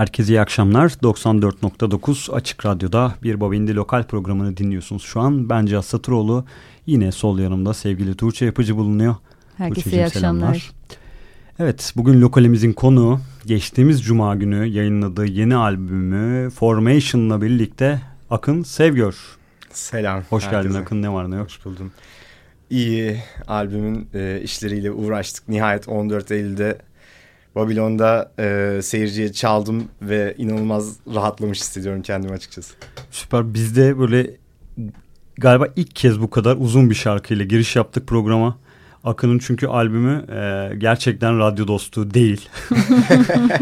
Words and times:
Herkese 0.00 0.32
iyi 0.32 0.40
akşamlar. 0.40 0.88
94.9 0.88 2.32
Açık 2.32 2.66
Radyo'da 2.66 3.14
bir 3.22 3.40
Babindi 3.40 3.74
lokal 3.74 4.04
programını 4.04 4.56
dinliyorsunuz 4.56 5.02
şu 5.02 5.20
an. 5.20 5.48
Ben 5.50 5.66
Cihaz 5.66 5.86
Satıroğlu. 5.86 6.44
Yine 6.86 7.12
sol 7.12 7.38
yanımda 7.38 7.74
sevgili 7.74 8.14
Tuğçe 8.14 8.44
Yapıcı 8.44 8.76
bulunuyor. 8.76 9.16
Herkese 9.56 9.90
iyi 9.90 10.04
akşamlar. 10.04 10.70
Evet 11.58 11.92
bugün 11.96 12.20
lokalimizin 12.20 12.72
konu 12.72 13.20
geçtiğimiz 13.46 14.02
cuma 14.04 14.36
günü 14.36 14.66
yayınladığı 14.66 15.26
yeni 15.26 15.56
albümü 15.56 16.50
Formation'la 16.50 17.42
birlikte 17.42 18.00
Akın 18.30 18.62
Sevgör. 18.62 19.16
Selam. 19.72 20.22
Hoş 20.30 20.44
herkese. 20.44 20.68
geldin 20.68 20.82
Akın 20.82 21.02
ne 21.02 21.12
var 21.12 21.30
ne 21.30 21.36
yok. 21.36 21.46
Hoş 21.46 21.64
buldum. 21.64 21.92
İyi 22.70 23.16
albümün 23.48 24.08
e, 24.14 24.40
işleriyle 24.42 24.90
uğraştık. 24.90 25.48
Nihayet 25.48 25.88
14 25.88 26.30
Eylül'de 26.30 26.78
Babilon'da 27.54 28.32
e, 28.38 28.80
seyirciye 28.82 29.32
çaldım 29.32 29.84
ve 30.02 30.34
inanılmaz 30.38 30.96
rahatlamış 31.14 31.60
hissediyorum 31.60 32.02
kendimi 32.02 32.32
açıkçası. 32.32 32.74
Süper. 33.10 33.54
Biz 33.54 33.76
de 33.76 33.98
böyle 33.98 34.30
galiba 35.38 35.68
ilk 35.76 35.96
kez 35.96 36.20
bu 36.20 36.30
kadar 36.30 36.56
uzun 36.56 36.90
bir 36.90 36.94
şarkıyla 36.94 37.44
giriş 37.44 37.76
yaptık 37.76 38.06
programa. 38.06 38.58
Akın'ın 39.04 39.38
çünkü 39.38 39.66
albümü 39.66 40.24
e, 40.32 40.70
gerçekten 40.78 41.38
radyo 41.38 41.68
dostu 41.68 42.14
değil. 42.14 42.48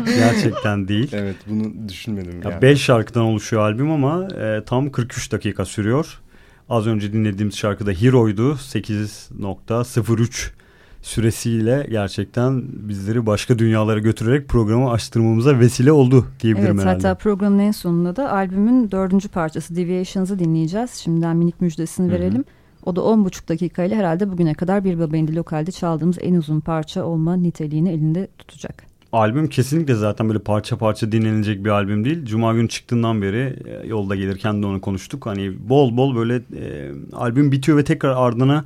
gerçekten 0.06 0.88
değil. 0.88 1.10
Evet 1.12 1.36
bunu 1.46 1.88
düşünmedim. 1.88 2.42
Ya 2.42 2.50
yani. 2.50 2.62
Beş 2.62 2.82
şarkıdan 2.82 3.22
oluşuyor 3.22 3.62
albüm 3.62 3.90
ama 3.90 4.28
e, 4.28 4.62
tam 4.66 4.90
43 4.90 5.32
dakika 5.32 5.64
sürüyor. 5.64 6.20
Az 6.68 6.86
önce 6.86 7.12
dinlediğimiz 7.12 7.56
şarkıda 7.56 7.90
Hero'ydu. 7.90 8.52
8.03 8.52 10.57
süresiyle 11.02 11.86
gerçekten 11.90 12.62
bizleri 12.66 13.26
başka 13.26 13.58
dünyalara 13.58 13.98
götürerek 13.98 14.48
programı 14.48 14.90
açtırmamıza 14.90 15.58
vesile 15.58 15.92
oldu 15.92 16.26
diyebilirim 16.40 16.74
evet, 16.74 16.84
herhalde. 16.84 17.08
Hatta 17.08 17.14
programın 17.14 17.58
en 17.58 17.70
sonunda 17.70 18.16
da 18.16 18.32
albümün 18.32 18.90
dördüncü 18.90 19.28
parçası 19.28 19.76
Deviations'ı 19.76 20.38
dinleyeceğiz. 20.38 20.90
Şimdiden 20.90 21.36
minik 21.36 21.60
müjdesini 21.60 22.12
verelim. 22.12 22.34
Hı 22.34 22.38
hı. 22.38 22.58
O 22.84 22.96
da 22.96 23.00
10,5 23.00 23.48
dakikayla 23.48 23.96
herhalde 23.96 24.30
bugüne 24.30 24.54
kadar 24.54 24.84
bir 24.84 24.98
babendi 24.98 25.36
lokalde 25.36 25.70
çaldığımız 25.70 26.18
en 26.20 26.34
uzun 26.34 26.60
parça 26.60 27.04
olma 27.04 27.36
niteliğini 27.36 27.90
elinde 27.90 28.28
tutacak. 28.38 28.88
Albüm 29.12 29.48
kesinlikle 29.48 29.94
zaten 29.94 30.28
böyle 30.28 30.38
parça 30.38 30.76
parça 30.76 31.12
dinlenilecek 31.12 31.64
bir 31.64 31.70
albüm 31.70 32.04
değil. 32.04 32.24
Cuma 32.24 32.54
günü 32.54 32.68
çıktığından 32.68 33.22
beri 33.22 33.56
e, 33.64 33.86
yolda 33.86 34.16
gelirken 34.16 34.62
de 34.62 34.66
onu 34.66 34.80
konuştuk. 34.80 35.26
Hani 35.26 35.68
bol 35.68 35.96
bol 35.96 36.16
böyle 36.16 36.34
e, 36.36 36.90
albüm 37.12 37.52
bitiyor 37.52 37.78
ve 37.78 37.84
tekrar 37.84 38.16
ardına 38.16 38.64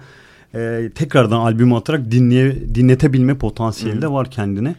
e, 0.54 0.90
tekrardan 0.94 1.40
albümü 1.40 1.74
atarak 1.74 2.10
dinleye, 2.10 2.74
dinletebilme 2.74 3.38
potansiyeli 3.38 4.02
de 4.02 4.10
var 4.10 4.30
kendine. 4.30 4.74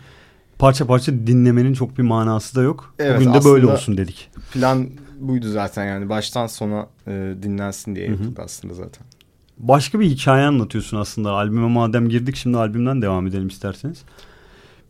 Parça 0.60 0.88
parça 0.88 1.12
dinlemenin 1.12 1.74
çok 1.74 1.98
bir 1.98 2.04
manası 2.04 2.56
da 2.56 2.62
yok. 2.62 2.94
Evet, 3.00 3.20
Bugün 3.20 3.34
de 3.34 3.46
böyle 3.46 3.66
olsun 3.66 3.98
dedik. 3.98 4.30
Plan 4.54 4.90
buydu 5.20 5.50
zaten 5.50 5.86
yani 5.86 6.10
baştan 6.10 6.48
sona 6.48 6.88
e, 7.08 7.34
dinlensin 7.44 7.96
diye 7.96 8.10
yaptık 8.10 8.40
aslında 8.40 8.74
zaten. 8.74 9.06
Başka 9.58 10.00
bir 10.00 10.06
hikaye 10.06 10.46
anlatıyorsun 10.46 10.98
aslında. 10.98 11.32
Albüme 11.32 11.68
madem 11.68 12.10
girdik 12.10 12.36
şimdi 12.36 12.58
albümden 12.58 13.02
devam 13.02 13.28
edelim 13.28 13.48
isterseniz. 13.48 14.04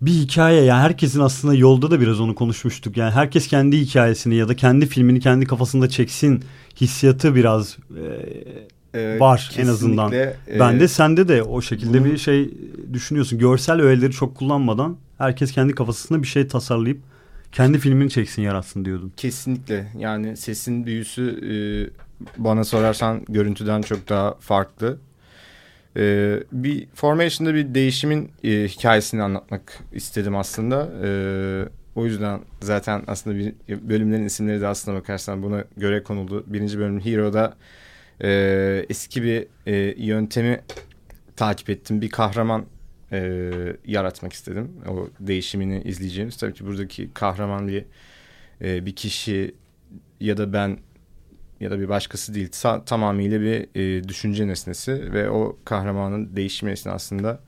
Bir 0.01 0.11
hikaye 0.11 0.63
yani 0.63 0.81
herkesin 0.81 1.19
aslında 1.19 1.53
yolda 1.53 1.91
da 1.91 2.01
biraz 2.01 2.19
onu 2.19 2.35
konuşmuştuk. 2.35 2.97
Yani 2.97 3.11
herkes 3.11 3.47
kendi 3.47 3.79
hikayesini 3.79 4.35
ya 4.35 4.47
da 4.47 4.55
kendi 4.55 4.85
filmini 4.85 5.19
kendi 5.19 5.45
kafasında 5.45 5.89
çeksin 5.89 6.43
hissiyatı 6.81 7.35
biraz 7.35 7.77
e, 7.91 8.03
e, 8.93 9.19
var 9.19 9.51
en 9.57 9.67
azından. 9.67 10.11
E, 10.11 10.33
Bende 10.59 10.87
sende 10.87 11.27
de 11.27 11.43
o 11.43 11.61
şekilde 11.61 11.99
bunu, 11.99 12.11
bir 12.11 12.17
şey 12.17 12.49
düşünüyorsun. 12.93 13.39
Görsel 13.39 13.81
öğeleri 13.81 14.11
çok 14.11 14.35
kullanmadan 14.35 14.97
herkes 15.17 15.51
kendi 15.51 15.75
kafasında 15.75 16.21
bir 16.21 16.27
şey 16.27 16.47
tasarlayıp 16.47 16.99
kendi 17.51 17.79
filmini 17.79 18.09
çeksin 18.09 18.41
yaratsın 18.41 18.85
diyordun. 18.85 19.13
Kesinlikle 19.17 19.87
yani 19.97 20.37
sesin 20.37 20.85
büyüsü 20.85 21.23
e, 21.43 21.55
bana 22.37 22.63
sorarsan 22.63 23.25
görüntüden 23.29 23.81
çok 23.81 24.09
daha 24.09 24.33
farklı. 24.39 24.97
E, 25.97 26.39
bir 26.51 26.87
Formation'da 26.93 27.53
bir 27.53 27.73
değişimin 27.75 28.31
e, 28.43 28.49
hikayesini 28.49 29.23
anlatmak 29.23 29.79
istedim 29.91 30.35
aslında. 30.35 30.89
E, 31.03 31.09
o 31.95 32.05
yüzden 32.05 32.39
zaten 32.61 33.03
aslında 33.07 33.37
bir, 33.37 33.53
bölümlerin 33.89 34.25
isimleri 34.25 34.61
de 34.61 34.67
aslında 34.67 34.97
bakarsan 34.97 35.43
buna 35.43 35.63
göre 35.77 36.03
konuldu. 36.03 36.43
Birinci 36.47 36.79
bölüm 36.79 36.99
Hero'da 36.99 37.53
e, 38.21 38.85
eski 38.89 39.23
bir 39.23 39.47
e, 39.65 40.05
yöntemi 40.05 40.61
takip 41.35 41.69
ettim. 41.69 42.01
Bir 42.01 42.09
kahraman 42.09 42.65
e, 43.11 43.41
yaratmak 43.85 44.33
istedim. 44.33 44.71
O 44.89 45.09
değişimini 45.19 45.81
izleyeceğimiz. 45.81 46.37
Tabii 46.37 46.53
ki 46.53 46.65
buradaki 46.65 47.13
kahraman 47.13 47.67
bir 47.67 47.85
e, 48.61 48.85
bir 48.85 48.95
kişi 48.95 49.55
ya 50.19 50.37
da 50.37 50.53
ben 50.53 50.77
ya 51.59 51.71
da 51.71 51.79
bir 51.79 51.89
başkası 51.89 52.33
değil. 52.35 52.49
Ta, 52.61 52.85
tamamıyla 52.85 53.41
bir 53.41 53.67
e, 53.75 54.07
düşünce 54.07 54.47
nesnesi 54.47 55.13
ve 55.13 55.29
o 55.29 55.59
kahramanın 55.65 56.35
değişimi 56.35 56.71
esnasında 56.71 57.39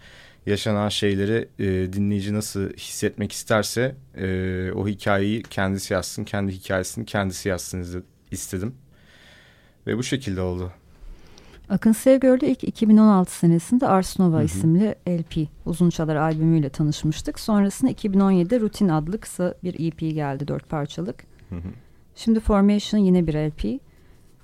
yaşanan 0.45 0.89
şeyleri 0.89 1.49
e, 1.59 1.93
dinleyici 1.93 2.33
nasıl 2.33 2.69
hissetmek 2.69 3.31
isterse 3.31 3.95
e, 4.17 4.71
o 4.71 4.87
hikayeyi 4.87 5.43
kendisi 5.43 5.93
yazsın, 5.93 6.23
kendi 6.23 6.51
hikayesini 6.51 7.05
kendisi 7.05 7.49
yazsın 7.49 8.05
istedim. 8.31 8.75
Ve 9.87 9.97
bu 9.97 10.03
şekilde 10.03 10.41
oldu. 10.41 10.71
Akın 11.69 11.91
Sevgör'le 11.91 12.41
ilk 12.41 12.63
2016 12.63 13.37
senesinde 13.37 13.87
Ars 13.87 14.19
Nova 14.19 14.35
Hı-hı. 14.37 14.43
isimli 14.43 14.95
LP 15.09 15.47
uzun 15.65 15.89
çalar 15.89 16.15
albümüyle 16.15 16.69
tanışmıştık. 16.69 17.39
Sonrasında 17.39 17.91
2017'de 17.91 18.59
Rutin 18.59 18.89
adlı 18.89 19.19
kısa 19.19 19.53
bir 19.63 19.87
EP 19.87 19.99
geldi 19.99 20.47
dört 20.47 20.69
parçalık. 20.69 21.23
Hı-hı. 21.49 21.69
Şimdi 22.15 22.39
Formation 22.39 23.01
yine 23.01 23.27
bir 23.27 23.33
LP. 23.33 23.81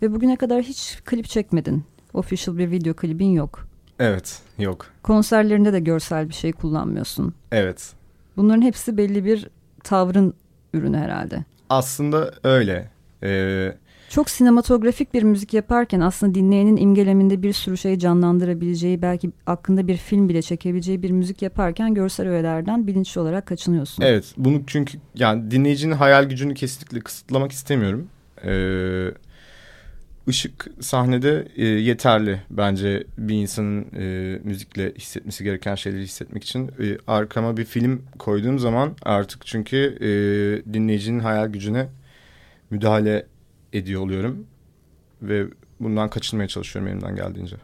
Ve 0.01 0.13
bugüne 0.13 0.35
kadar 0.35 0.61
hiç 0.61 0.99
klip 1.05 1.25
çekmedin. 1.25 1.83
Official 2.13 2.57
bir 2.57 2.71
video 2.71 2.93
klibin 2.93 3.31
yok. 3.31 3.67
Evet 3.99 4.41
yok. 4.57 4.85
Konserlerinde 5.03 5.73
de 5.73 5.79
görsel 5.79 6.29
bir 6.29 6.33
şey 6.33 6.51
kullanmıyorsun. 6.51 7.33
Evet. 7.51 7.93
Bunların 8.37 8.61
hepsi 8.61 8.97
belli 8.97 9.25
bir 9.25 9.49
tavrın 9.83 10.33
ürünü 10.73 10.97
herhalde. 10.97 11.45
Aslında 11.69 12.33
öyle. 12.43 12.91
Ee, 13.23 13.77
çok 14.11 14.29
sinematografik 14.29 15.13
bir 15.13 15.23
müzik 15.23 15.53
yaparken 15.53 15.99
aslında 15.99 16.35
dinleyenin 16.35 16.77
imgeleminde 16.77 17.43
bir 17.43 17.53
sürü 17.53 17.77
şey 17.77 17.99
canlandırabileceği 17.99 19.01
belki 19.01 19.31
hakkında 19.45 19.87
bir 19.87 19.97
film 19.97 20.29
bile 20.29 20.41
çekebileceği 20.41 21.03
bir 21.03 21.11
müzik 21.11 21.41
yaparken 21.41 21.93
görsel 21.93 22.27
öğelerden 22.27 22.87
bilinçli 22.87 23.21
olarak 23.21 23.45
kaçınıyorsun. 23.45 24.03
Evet 24.03 24.33
bunu 24.37 24.61
çünkü 24.67 24.97
yani 25.15 25.51
dinleyicinin 25.51 25.93
hayal 25.93 26.23
gücünü 26.23 26.53
kesinlikle 26.53 26.99
kısıtlamak 26.99 27.51
istemiyorum. 27.51 28.07
Ee, 28.45 29.07
ışık 30.27 30.67
sahnede 30.79 31.47
e, 31.55 31.65
yeterli 31.65 32.41
bence 32.49 33.03
bir 33.17 33.35
insanın 33.35 33.85
e, 33.97 34.39
müzikle 34.43 34.93
hissetmesi 34.93 35.43
gereken 35.43 35.75
şeyleri 35.75 36.03
hissetmek 36.03 36.43
için. 36.43 36.67
E, 36.67 36.97
arkama 37.07 37.57
bir 37.57 37.65
film 37.65 38.01
koyduğum 38.19 38.59
zaman 38.59 38.95
artık 39.03 39.45
çünkü 39.45 39.77
e, 39.77 40.73
dinleyicinin 40.73 41.19
hayal 41.19 41.47
gücüne 41.47 41.87
müdahale 42.69 43.30
ediyor 43.73 44.01
oluyorum. 44.01 44.45
Ve 45.21 45.47
bundan 45.79 46.09
kaçınmaya 46.09 46.47
çalışıyorum 46.47 46.91
elimden 46.91 47.15
geldiğince. 47.15 47.55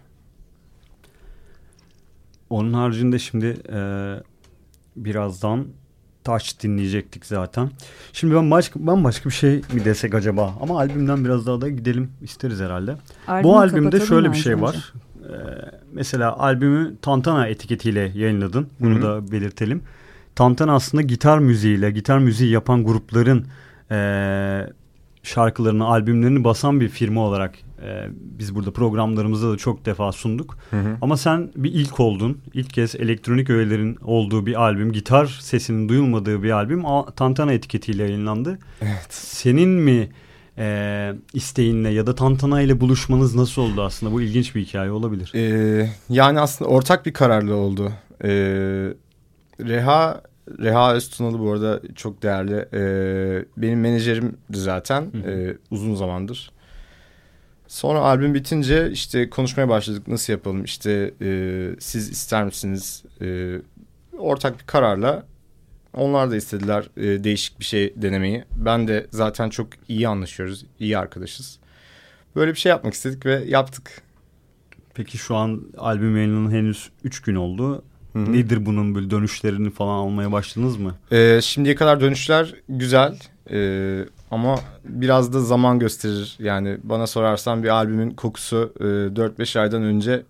Onun 2.50 2.74
haricinde 2.74 3.20
şimdi 3.20 3.58
e, 3.74 3.80
birazdan 4.96 5.68
Touch 6.24 6.64
dinleyecektik 6.64 7.26
zaten. 7.26 7.72
Şimdi 8.14 8.36
ben 8.36 8.52
başka, 8.52 8.80
ben 8.88 9.04
başka 9.04 9.30
bir 9.30 9.34
şey 9.34 9.56
mi 9.74 9.86
desek 9.86 10.16
acaba? 10.16 10.54
Ama 10.62 10.80
albümden 10.80 11.26
biraz 11.26 11.48
daha 11.48 11.62
da 11.62 11.70
gidelim 11.70 12.12
isteriz 12.22 12.60
herhalde. 12.60 12.96
Albümü 13.28 13.44
Bu 13.44 13.60
albümde 13.60 14.00
şöyle 14.00 14.32
bir 14.32 14.38
şey 14.38 14.62
var. 14.62 14.94
Ee, 15.24 15.34
mesela 15.94 16.38
albümü 16.38 16.96
Tantana 17.02 17.48
etiketiyle 17.48 18.12
yayınladın. 18.16 18.68
Bunu 18.80 18.96
Hı-hı. 18.96 19.02
da 19.02 19.32
belirtelim. 19.32 19.84
Tantana 20.36 20.76
aslında 20.76 21.02
gitar 21.02 21.40
müziğiyle, 21.40 21.92
gitar 21.92 22.20
müziği 22.20 22.52
yapan 22.52 22.84
grupların 22.84 23.46
e, 23.92 23.98
şarkılarını, 25.27 25.86
albümlerini 25.86 26.43
basan 26.43 26.81
bir 26.81 26.89
firma 26.89 27.22
olarak 27.22 27.55
e, 27.84 28.07
biz 28.12 28.55
burada 28.55 28.72
programlarımızda 28.72 29.51
da 29.51 29.57
çok 29.57 29.86
defa 29.86 30.12
sunduk. 30.12 30.57
Hı 30.72 30.79
hı. 30.79 30.98
Ama 31.01 31.17
sen 31.17 31.51
bir 31.55 31.74
ilk 31.74 32.00
oldun. 32.00 32.38
İlk 32.53 32.74
kez 32.74 32.96
elektronik 32.96 33.50
öğelerin 33.50 33.98
olduğu 34.03 34.46
bir 34.46 34.62
albüm, 34.62 34.91
gitar 34.91 35.39
sesinin 35.41 35.89
duyulmadığı 35.89 36.43
bir 36.43 36.51
albüm 36.51 36.84
Tantana 37.15 37.53
etiketiyle 37.53 38.03
yayınlandı. 38.03 38.60
Evet. 38.81 39.07
Senin 39.10 39.69
mi 39.69 40.10
e, 40.57 41.13
isteğinle 41.34 41.89
ya 41.89 42.07
da 42.07 42.15
Tantana 42.15 42.62
ile 42.62 42.81
buluşmanız 42.81 43.36
nasıl 43.36 43.62
oldu 43.62 43.81
aslında? 43.81 44.13
Bu 44.13 44.22
ilginç 44.22 44.55
bir 44.55 44.62
hikaye 44.62 44.91
olabilir. 44.91 45.31
Ee, 45.36 45.89
yani 46.10 46.39
aslında 46.39 46.72
ortak 46.72 47.05
bir 47.05 47.13
kararlı 47.13 47.55
oldu. 47.55 47.91
Ee, 48.24 48.29
Reha 49.60 50.22
Reha 50.60 50.94
Öztunalı 50.94 51.39
bu 51.39 51.51
arada 51.51 51.82
çok 51.96 52.24
değerli. 52.24 52.66
Ee, 52.74 53.46
benim 53.58 53.80
menajerimdi 53.80 54.36
zaten 54.50 55.12
e, 55.27 55.58
uzun 55.72 55.96
zamandır. 55.96 56.51
Sonra 57.68 58.00
albüm 58.00 58.34
bitince 58.34 58.92
işte 58.92 59.30
konuşmaya 59.30 59.70
başladık 59.70 60.08
nasıl 60.08 60.34
yapalım 60.34 60.63
işte 60.63 61.13
e, 61.22 61.70
siz 61.80 62.10
ister 62.10 62.46
misiniz 62.46 63.04
e, 63.22 63.56
ortak 64.18 64.60
bir 64.60 64.66
kararla 64.66 65.24
Onlar 65.98 66.32
da 66.32 66.36
istediler 66.36 66.89
e, 66.98 67.24
değişik 67.24 67.60
bir 67.60 67.66
şey 67.66 67.94
denemeyi. 67.96 68.44
Ben 68.56 68.88
de 68.88 69.08
zaten 69.12 69.50
çok 69.50 69.68
iyi 69.88 70.08
anlaşıyoruz. 70.08 70.66
iyi 70.80 70.98
arkadaşız. 70.98 71.60
Böyle 72.36 72.51
bir 72.51 72.58
şey 72.58 72.70
yapmak 72.70 72.94
istedik 72.94 73.25
ve 73.25 73.44
yaptık. 73.48 74.01
Peki 74.94 75.18
şu 75.18 75.36
an 75.36 75.62
albüm 75.77 76.18
yayınının 76.18 76.51
henüz 76.51 76.89
3 77.04 77.22
gün 77.22 77.36
oldu. 77.36 77.84
Hı-hı. 78.26 78.34
Nedir 78.34 78.66
bunun 78.66 78.96
böyle 78.96 79.10
dönüşlerini 79.10 79.70
falan 79.70 79.98
almaya 79.98 80.32
başladınız 80.32 80.78
mı? 80.78 80.96
Ee, 81.12 81.40
şimdiye 81.44 81.76
kadar 81.76 82.02
dönüşler 82.02 82.54
güzel. 82.70 83.20
Ee, 83.52 84.06
ama 84.32 84.60
biraz 84.84 85.34
da 85.34 85.40
zaman 85.40 85.80
gösterir. 85.80 86.38
Yani 86.40 86.78
bana 86.84 87.08
sorarsan 87.08 87.64
bir 87.64 87.70
albümün 87.70 88.12
kokusu 88.12 88.74
e, 88.80 88.84
4-5 88.84 89.60
aydan 89.60 89.84
önce 89.84 90.24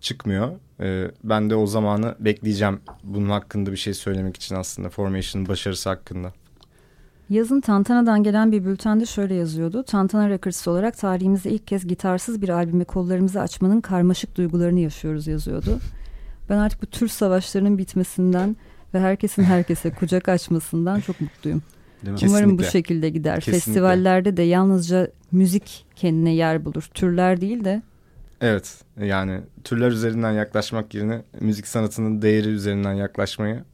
çıkmıyor. 0.00 0.48
E, 0.80 1.10
ben 1.24 1.50
de 1.50 1.54
o 1.54 1.66
zamanı 1.66 2.14
bekleyeceğim 2.20 2.80
bunun 3.04 3.28
hakkında 3.28 3.72
bir 3.72 3.76
şey 3.76 3.94
söylemek 3.94 4.36
için 4.36 4.54
aslında 4.54 4.88
Formation'ın 4.88 5.48
başarısı 5.48 5.88
hakkında. 5.88 6.32
Yazın 7.30 7.60
Tantana'dan 7.60 8.22
gelen 8.22 8.52
bir 8.52 8.64
bültende 8.64 9.06
şöyle 9.06 9.34
yazıyordu. 9.34 9.82
Tantana 9.82 10.28
Records 10.28 10.68
olarak 10.68 10.98
tarihimizde 10.98 11.50
ilk 11.50 11.66
kez 11.66 11.86
gitarsız 11.86 12.42
bir 12.42 12.48
albüme 12.48 12.84
kollarımızı 12.84 13.40
açmanın 13.40 13.80
karmaşık 13.80 14.36
duygularını 14.36 14.80
yaşıyoruz 14.80 15.26
yazıyordu. 15.26 15.78
Ben 16.48 16.58
artık 16.58 16.82
bu 16.82 16.86
tür 16.86 17.08
savaşlarının 17.08 17.78
bitmesinden 17.78 18.56
ve 18.94 19.00
herkesin 19.00 19.44
herkese 19.44 19.90
kucak 19.90 20.28
açmasından 20.28 21.00
çok 21.00 21.20
mutluyum. 21.20 21.62
Değil 22.06 22.22
mi? 22.22 22.28
Umarım 22.28 22.58
bu 22.58 22.64
şekilde 22.64 23.10
gider. 23.10 23.40
Kesinlikle. 23.40 23.60
Festivallerde 23.60 24.36
de 24.36 24.42
yalnızca 24.42 25.08
müzik 25.32 25.86
kendine 25.96 26.34
yer 26.34 26.64
bulur. 26.64 26.88
Türler 26.94 27.40
değil 27.40 27.64
de. 27.64 27.82
Evet 28.40 28.74
yani 29.00 29.40
türler 29.64 29.90
üzerinden 29.90 30.32
yaklaşmak 30.32 30.94
yerine 30.94 31.22
müzik 31.40 31.66
sanatının 31.66 32.22
değeri 32.22 32.48
üzerinden 32.48 32.92
yaklaşmayı 32.92 33.64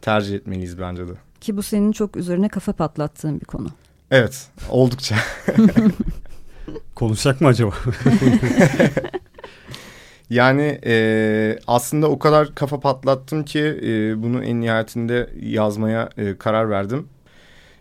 tercih 0.00 0.34
etmeliyiz 0.34 0.78
bence 0.78 1.08
de. 1.08 1.12
Ki 1.40 1.56
bu 1.56 1.62
senin 1.62 1.92
çok 1.92 2.16
üzerine 2.16 2.48
kafa 2.48 2.72
patlattığın 2.72 3.40
bir 3.40 3.44
konu. 3.44 3.68
Evet 4.10 4.48
oldukça. 4.70 5.16
Konuşacak 6.94 7.40
mı 7.40 7.48
acaba? 7.48 7.70
yani 10.30 10.78
e, 10.86 11.58
aslında 11.66 12.10
o 12.10 12.18
kadar 12.18 12.54
kafa 12.54 12.80
patlattım 12.80 13.44
ki 13.44 13.60
e, 13.60 14.22
bunu 14.22 14.44
en 14.44 14.60
nihayetinde 14.60 15.30
yazmaya 15.40 16.10
e, 16.16 16.38
karar 16.38 16.70
verdim. 16.70 17.08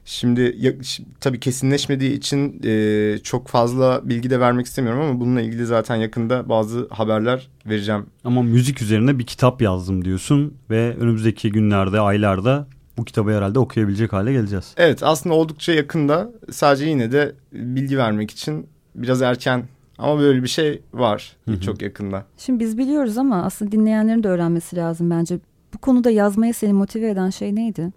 Şimdi 0.06 0.56
ya, 0.60 0.74
tabii 1.22 1.40
kesinleşmediği 1.40 2.12
için 2.14 2.62
e, 2.66 3.18
çok 3.24 3.48
fazla 3.48 4.02
bilgi 4.04 4.30
de 4.30 4.40
vermek 4.40 4.66
istemiyorum 4.66 5.02
ama 5.02 5.20
bununla 5.20 5.42
ilgili 5.42 5.66
zaten 5.66 5.96
yakında 5.96 6.50
bazı 6.50 6.88
haberler 6.90 7.50
vereceğim. 7.66 8.06
Ama 8.24 8.44
müzik 8.44 8.82
üzerine 8.82 9.20
bir 9.20 9.26
kitap 9.26 9.62
yazdım 9.62 10.06
diyorsun 10.06 10.54
ve 10.70 10.96
önümüzdeki 11.00 11.52
günlerde, 11.52 12.00
aylarda 12.00 12.68
bu 12.98 13.06
kitabı 13.06 13.32
herhalde 13.32 13.60
okuyabilecek 13.60 14.14
hale 14.14 14.34
geleceğiz. 14.34 14.74
Evet 14.78 15.04
aslında 15.04 15.36
oldukça 15.36 15.74
yakında 15.74 16.32
sadece 16.52 16.86
yine 16.86 17.12
de 17.12 17.36
bilgi 17.54 17.98
vermek 17.98 18.32
için 18.32 18.68
biraz 18.96 19.22
erken 19.22 19.64
ama 19.98 20.20
böyle 20.20 20.44
bir 20.44 20.48
şey 20.48 20.82
var 20.94 21.36
Hı-hı. 21.46 21.62
çok 21.62 21.82
yakında. 21.82 22.26
Şimdi 22.38 22.60
biz 22.60 22.78
biliyoruz 22.78 23.18
ama 23.18 23.44
aslında 23.44 23.72
dinleyenlerin 23.72 24.24
de 24.24 24.28
öğrenmesi 24.28 24.76
lazım 24.76 25.10
bence. 25.10 25.40
Bu 25.74 25.78
konuda 25.78 26.10
yazmaya 26.10 26.54
seni 26.54 26.74
motive 26.74 27.10
eden 27.10 27.30
şey 27.30 27.56
neydi? 27.56 27.90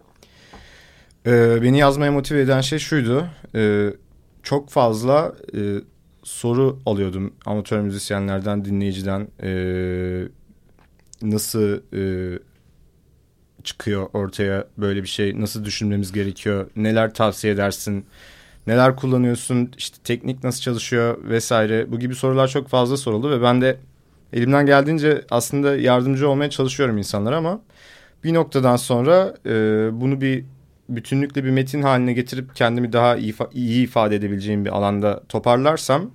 Ee, 1.26 1.62
beni 1.62 1.78
yazmaya 1.78 2.12
motive 2.12 2.40
eden 2.40 2.60
şey 2.60 2.78
şuydu. 2.78 3.26
Ee, 3.54 3.90
çok 4.42 4.70
fazla 4.70 5.34
e, 5.54 5.74
soru 6.22 6.80
alıyordum 6.86 7.34
amatör 7.46 7.80
müzisyenlerden, 7.80 8.64
dinleyiciden. 8.64 9.28
E, 9.42 9.48
nasıl 11.22 11.80
e, 11.94 12.38
çıkıyor 13.64 14.06
ortaya 14.12 14.64
böyle 14.78 15.02
bir 15.02 15.08
şey? 15.08 15.40
Nasıl 15.40 15.64
düşünmemiz 15.64 16.12
gerekiyor? 16.12 16.70
Neler 16.76 17.14
tavsiye 17.14 17.52
edersin? 17.52 18.06
Neler 18.66 18.96
kullanıyorsun? 18.96 19.70
İşte 19.78 19.98
teknik 20.04 20.44
nasıl 20.44 20.60
çalışıyor 20.60 21.18
vesaire. 21.24 21.92
Bu 21.92 21.98
gibi 21.98 22.14
sorular 22.14 22.48
çok 22.48 22.68
fazla 22.68 22.96
soruldu 22.96 23.30
ve 23.30 23.42
ben 23.42 23.60
de 23.60 23.78
elimden 24.32 24.66
geldiğince 24.66 25.24
aslında 25.30 25.76
yardımcı 25.76 26.28
olmaya 26.28 26.50
çalışıyorum 26.50 26.98
insanlara 26.98 27.36
ama 27.36 27.60
bir 28.24 28.34
noktadan 28.34 28.76
sonra 28.76 29.34
e, 29.46 29.50
bunu 29.92 30.20
bir 30.20 30.44
bütünlükle 30.88 31.44
bir 31.44 31.50
metin 31.50 31.82
haline 31.82 32.12
getirip 32.12 32.56
kendimi 32.56 32.92
daha 32.92 33.16
iyi, 33.16 33.34
iyi 33.52 33.84
ifade 33.84 34.16
edebileceğim 34.16 34.64
bir 34.64 34.70
alanda 34.70 35.22
toparlarsam 35.28 36.10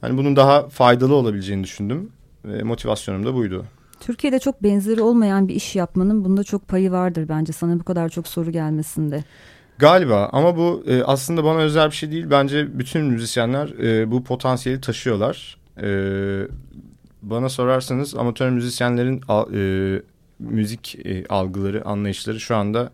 hani 0.00 0.18
bunun 0.18 0.36
daha 0.36 0.68
faydalı 0.68 1.14
olabileceğini 1.14 1.64
düşündüm. 1.64 2.10
Ve 2.44 2.62
motivasyonum 2.62 3.26
da 3.26 3.34
buydu. 3.34 3.64
Türkiye'de 4.00 4.38
çok 4.38 4.62
benzeri 4.62 5.02
olmayan 5.02 5.48
bir 5.48 5.54
iş 5.54 5.76
yapmanın 5.76 6.24
bunda 6.24 6.44
çok 6.44 6.68
payı 6.68 6.90
vardır 6.92 7.28
bence 7.28 7.52
sana 7.52 7.80
bu 7.80 7.84
kadar 7.84 8.08
çok 8.08 8.28
soru 8.28 8.50
gelmesinde. 8.50 9.24
Galiba 9.78 10.28
ama 10.32 10.56
bu 10.56 10.84
e, 10.86 11.02
aslında 11.02 11.44
bana 11.44 11.58
özel 11.58 11.90
bir 11.90 11.94
şey 11.94 12.10
değil. 12.10 12.26
Bence 12.30 12.78
bütün 12.78 13.04
müzisyenler 13.04 13.68
e, 13.68 14.10
bu 14.10 14.24
potansiyeli 14.24 14.80
taşıyorlar. 14.80 15.58
E, 15.82 15.88
bana 17.22 17.48
sorarsanız 17.48 18.14
amatör 18.14 18.50
müzisyenlerin 18.50 19.22
e, 19.54 20.02
müzik 20.38 21.06
e, 21.06 21.26
algıları, 21.28 21.84
anlayışları 21.84 22.40
şu 22.40 22.56
anda 22.56 22.92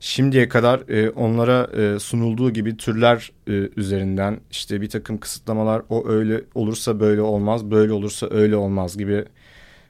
şimdiye 0.00 0.48
kadar 0.48 0.88
e, 0.88 1.10
onlara 1.10 1.68
e, 1.76 1.98
sunulduğu 1.98 2.50
gibi 2.50 2.76
türler 2.76 3.32
e, 3.48 3.52
üzerinden 3.76 4.40
işte 4.50 4.80
bir 4.80 4.88
takım 4.90 5.18
kısıtlamalar 5.18 5.82
o 5.88 6.08
öyle 6.08 6.40
olursa 6.54 7.00
böyle 7.00 7.20
olmaz, 7.20 7.64
böyle 7.70 7.92
olursa 7.92 8.28
öyle 8.30 8.56
olmaz 8.56 8.98
gibi 8.98 9.24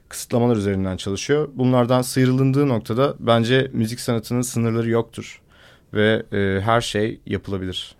kısıtlamalar 0.09 0.55
üzerinden 0.55 0.97
çalışıyor. 0.97 1.49
Bunlardan 1.53 2.01
sıyrılındığı 2.01 2.67
noktada 2.67 3.15
bence 3.19 3.71
müzik 3.73 3.99
sanatının 3.99 4.41
sınırları 4.41 4.89
yoktur 4.89 5.41
ve 5.93 6.23
e, 6.33 6.61
her 6.61 6.81
şey 6.81 7.19
yapılabilir. 7.25 7.95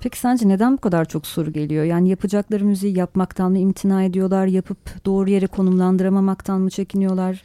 Peki 0.00 0.18
sence 0.18 0.48
neden 0.48 0.72
bu 0.72 0.80
kadar 0.80 1.04
çok 1.04 1.26
soru 1.26 1.52
geliyor? 1.52 1.84
Yani 1.84 2.08
yapacakları 2.08 2.64
müziği 2.64 2.98
yapmaktan 2.98 3.50
mı 3.50 3.58
imtina 3.58 4.04
ediyorlar? 4.04 4.46
Yapıp 4.46 4.78
doğru 5.06 5.30
yere 5.30 5.46
konumlandıramamaktan 5.46 6.60
mı 6.60 6.70
çekiniyorlar? 6.70 7.42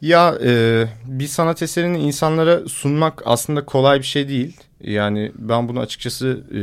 Ya 0.00 0.38
e, 0.44 0.84
bir 1.06 1.26
sanat 1.26 1.62
eserini 1.62 1.98
insanlara 1.98 2.68
sunmak 2.68 3.22
aslında 3.24 3.64
kolay 3.64 3.98
bir 3.98 4.04
şey 4.04 4.28
değil. 4.28 4.56
Yani 4.80 5.32
ben 5.38 5.68
bunu 5.68 5.80
açıkçası 5.80 6.44
e, 6.50 6.58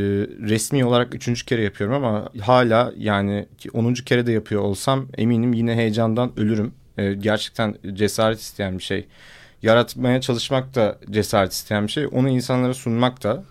resmi 0.50 0.86
olarak 0.86 1.16
üçüncü 1.16 1.46
kere 1.46 1.62
yapıyorum 1.62 1.96
ama 1.96 2.30
hala 2.42 2.94
yani 2.98 3.46
onuncu 3.74 4.06
kere 4.06 4.28
de 4.28 4.32
yapıyor 4.32 4.62
olsam 4.62 5.08
eminim 5.18 5.54
yine 5.54 5.76
heyecandan 5.76 6.32
ölürüm. 6.40 6.74
E, 6.98 7.14
gerçekten 7.14 7.76
cesaret 7.94 8.40
isteyen 8.40 8.78
bir 8.78 8.84
şey. 8.84 9.08
Yaratmaya 9.66 10.22
çalışmak 10.22 10.76
da 10.76 11.00
cesaret 11.12 11.52
isteyen 11.52 11.88
bir 11.88 11.92
şey. 11.92 12.08
Onu 12.12 12.30
insanlara 12.30 12.74
sunmak 12.74 13.24
da. 13.24 13.44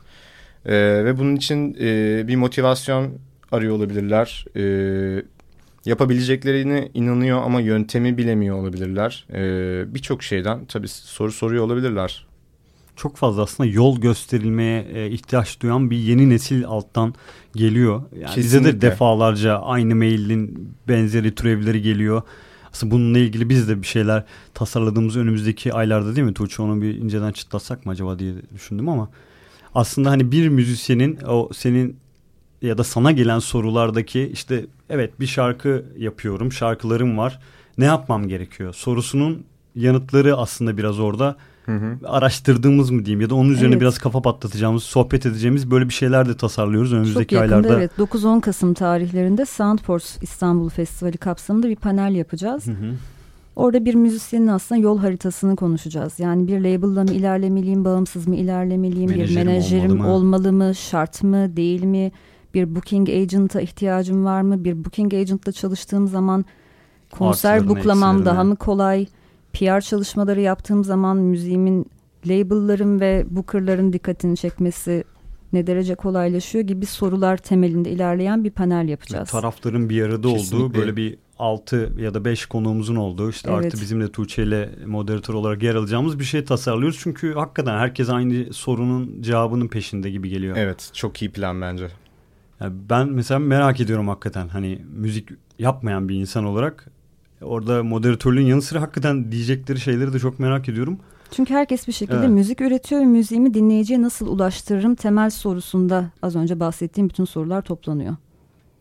E, 0.67 0.75
ve 1.05 1.19
bunun 1.19 1.37
için 1.37 1.77
e, 1.81 2.29
bir 2.29 2.37
motivasyon 2.37 3.19
arıyor 3.53 3.77
olabilirler. 3.77 4.45
E, 4.57 4.63
yapabileceklerine 5.87 6.89
inanıyor 6.95 7.43
ama 7.43 7.61
yöntemi 7.61 8.19
bilemiyor 8.19 8.57
olabilirler. 8.57 9.27
Ee, 9.33 9.95
Birçok 9.95 10.23
şeyden 10.23 10.65
tabii 10.65 10.89
soru 10.89 11.33
soruyor 11.33 11.65
olabilirler. 11.65 12.27
Çok 12.97 13.17
fazla 13.17 13.43
aslında 13.43 13.71
yol 13.71 14.01
gösterilmeye 14.01 14.87
e, 14.95 15.11
ihtiyaç 15.11 15.61
duyan 15.61 15.91
bir 15.91 15.97
yeni 15.97 16.31
nesil 16.31 16.67
alttan 16.67 17.15
geliyor. 17.55 18.03
Yani 18.21 18.37
bize 18.37 18.65
de 18.65 18.81
defalarca 18.81 19.59
aynı 19.59 19.95
mailin 19.95 20.75
benzeri 20.89 21.35
türevleri 21.35 21.83
geliyor. 21.83 22.23
Aslında 22.75 22.95
bununla 22.95 23.19
ilgili 23.19 23.49
biz 23.49 23.69
de 23.69 23.83
bir 23.83 23.87
şeyler 23.87 24.25
tasarladığımız 24.55 25.17
önümüzdeki 25.17 25.73
aylarda 25.73 26.17
değil 26.17 26.27
mi 26.27 26.35
Tuğçe 26.35 26.63
onu 26.63 26.83
bir 26.83 26.95
inceden 26.95 27.33
çıtlatsak 27.33 27.87
mı 27.87 27.93
acaba 27.93 28.19
diye 28.19 28.35
düşündüm 28.55 28.89
ama 28.89 29.11
aslında 29.75 30.11
hani 30.11 30.33
bir 30.33 30.49
müzisyenin 30.49 31.19
o 31.27 31.51
senin 31.53 31.97
ya 32.63 32.79
da 32.79 32.85
sana 32.85 33.13
gelen 33.13 33.39
sorulardaki 33.39 34.31
işte 34.33 34.67
evet 34.91 35.21
bir 35.21 35.27
şarkı 35.27 35.85
yapıyorum, 35.99 36.53
şarkılarım 36.53 37.19
var. 37.19 37.41
Ne 37.79 37.85
yapmam 37.85 38.29
gerekiyor? 38.29 38.75
Sorusunun 38.75 39.45
yanıtları 39.75 40.37
aslında 40.37 40.77
biraz 40.77 41.01
orada 41.01 41.37
hı 41.65 41.73
hı. 41.73 41.99
araştırdığımız 42.07 42.91
mı 42.91 43.05
diyeyim 43.05 43.21
ya 43.21 43.31
da 43.31 43.35
onun 43.35 43.51
üzerine 43.51 43.73
evet. 43.73 43.81
biraz 43.81 43.99
kafa 43.99 44.23
patlatacağımız, 44.23 44.83
sohbet 44.83 45.27
edeceğimiz 45.27 45.71
böyle 45.71 45.89
bir 45.89 45.95
şeyler 45.95 46.29
de 46.29 46.37
tasarlıyoruz 46.37 46.93
önümüzdeki 46.93 47.35
Çok 47.35 47.43
yakında, 47.43 47.69
aylarda. 47.69 47.79
Evet 47.79 47.91
9-10 47.99 48.41
Kasım 48.41 48.75
tarihlerinde 48.75 49.45
Soundforce 49.45 50.07
İstanbul 50.23 50.69
Festivali 50.69 51.17
kapsamında 51.17 51.69
bir 51.69 51.77
panel 51.77 52.15
yapacağız. 52.15 52.67
Hı 52.67 52.71
hı. 52.71 52.95
Orada 53.57 53.85
bir 53.85 53.95
müzisyenin 53.95 54.47
aslında 54.47 54.81
yol 54.81 54.99
haritasını 54.99 55.57
konuşacağız. 55.57 56.19
Yani 56.19 56.49
bir 56.49 56.61
label'la 56.61 57.05
mı 57.05 57.11
ilerlemeliyim, 57.11 57.85
bağımsız 57.85 58.29
mı 58.29 58.37
ilerlemeliyim, 58.37 59.11
menajerim 59.11 59.37
bir 59.37 59.45
menajerim 59.45 59.91
olmalı 59.91 60.03
mı? 60.03 60.13
olmalı 60.13 60.53
mı, 60.53 60.75
şart 60.75 61.23
mı, 61.23 61.57
değil 61.57 61.85
mi? 61.85 62.13
bir 62.55 62.75
booking 62.75 63.09
agent'a 63.09 63.61
ihtiyacım 63.61 64.25
var 64.25 64.43
mı? 64.43 64.65
Bir 64.65 64.85
booking 64.85 65.15
agent'la 65.15 65.53
çalıştığım 65.53 66.09
zaman 66.09 66.45
konser 67.11 67.69
buklamam 67.69 68.25
daha 68.25 68.45
mı 68.45 68.57
kolay? 68.57 69.07
PR 69.55 69.81
çalışmaları 69.81 70.41
yaptığım 70.41 70.85
zaman 70.85 71.17
müziğimin 71.17 71.87
label'ların 72.27 73.01
ve 73.01 73.25
booker'ların 73.31 73.93
dikkatini 73.93 74.37
çekmesi 74.37 75.05
ne 75.53 75.67
derece 75.67 75.95
kolaylaşıyor 75.95 76.65
gibi 76.65 76.87
sorular 76.87 77.37
temelinde 77.37 77.91
ilerleyen 77.91 78.45
bir 78.45 78.51
panel 78.51 78.89
yapacağız. 78.89 79.31
Tarafların 79.31 79.89
bir 79.89 80.03
arada 80.03 80.29
Kesinlikle. 80.29 80.57
olduğu 80.57 80.75
böyle 80.75 80.97
bir 80.97 81.19
6 81.39 81.93
ya 81.99 82.15
da 82.15 82.25
5 82.25 82.47
konuğumuzun 82.47 82.97
olduğu 82.97 83.31
işte 83.31 83.51
Evet. 83.53 83.65
artı 83.65 83.81
bizim 83.81 84.01
de 84.01 84.13
Tuğçe 84.13 84.43
ile 84.43 84.71
moderatör 84.87 85.35
olarak 85.35 85.63
yer 85.63 85.75
alacağımız 85.75 86.19
bir 86.19 86.25
şey 86.25 86.45
tasarlıyoruz. 86.45 86.99
Çünkü 87.03 87.33
hakikaten 87.35 87.79
herkes 87.79 88.09
aynı 88.11 88.53
sorunun 88.53 89.23
cevabının 89.23 89.69
peşinde 89.69 90.11
gibi 90.11 90.29
geliyor. 90.29 90.57
Evet 90.57 90.91
çok 90.93 91.23
iyi 91.23 91.31
plan 91.31 91.61
bence. 91.61 91.89
Yani 92.61 92.75
ben 92.91 93.09
mesela 93.09 93.39
merak 93.39 93.81
ediyorum 93.81 94.09
hakikaten 94.09 94.49
hani 94.49 94.81
müzik 94.97 95.29
yapmayan 95.59 96.09
bir 96.09 96.15
insan 96.15 96.45
olarak 96.45 96.91
orada 97.43 97.83
moderatörlüğün 97.83 98.47
yanı 98.47 98.63
sıra 98.63 98.81
hakikaten 98.83 99.33
diyecekleri 99.33 99.81
şeyleri 99.81 100.13
de 100.13 100.19
çok 100.19 100.39
merak 100.39 100.69
ediyorum. 100.69 100.99
Çünkü 101.31 101.55
herkes 101.55 101.89
bir 101.89 101.93
şekilde 101.93 102.19
Evet. 102.19 102.31
müzik 102.31 102.61
üretiyor 102.61 103.01
ve 103.01 103.05
müziğimi 103.05 103.55
dinleyiciye 103.55 104.03
nasıl 104.03 104.27
ulaştırırım 104.27 104.95
temel 104.95 105.31
sorusunda 105.31 106.11
az 106.23 106.37
önce 106.37 106.61
bahsettiğim 106.61 107.09
bütün 107.09 107.25
sorular 107.25 107.63
toplanıyor. 107.63 108.17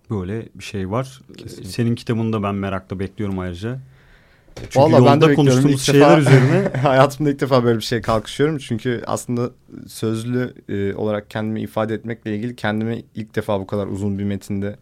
Böyle 0.10 0.50
bir 0.56 0.64
şey 0.64 0.92
var. 0.92 1.22
Kesinlikle. 1.38 1.70
Senin 1.72 1.96
kitabını 1.96 2.34
da 2.34 2.44
ben 2.44 2.56
merakla 2.56 3.00
bekliyorum 3.00 3.40
ayrıca. 3.40 3.80
Çünkü 4.62 4.80
Vallahi 4.80 5.06
ben 5.06 5.22
de 5.22 5.36
konuştuğumuz 5.36 5.72
İlk 5.72 5.80
şeyler 5.80 6.18
defa- 6.18 6.20
üzerine 6.22 6.70
Hayatımda 6.82 7.30
ilk 7.32 7.42
defa 7.42 7.64
böyle 7.64 7.78
bir 7.78 7.84
şeye 7.84 8.02
kalkışıyorum. 8.02 8.58
Çünkü 8.58 9.02
aslında 9.08 9.50
sözlü 9.88 10.54
e, 10.70 10.94
olarak 10.96 11.30
kendimi 11.30 11.62
ifade 11.62 11.94
etmekle 11.94 12.36
ilgili 12.36 12.56
kendimi 12.56 13.04
ilk 13.16 13.36
defa 13.36 13.60
bu 13.60 13.68
kadar 13.68 13.88
uzun 13.88 14.20
bir 14.20 14.24
metinde 14.24 14.76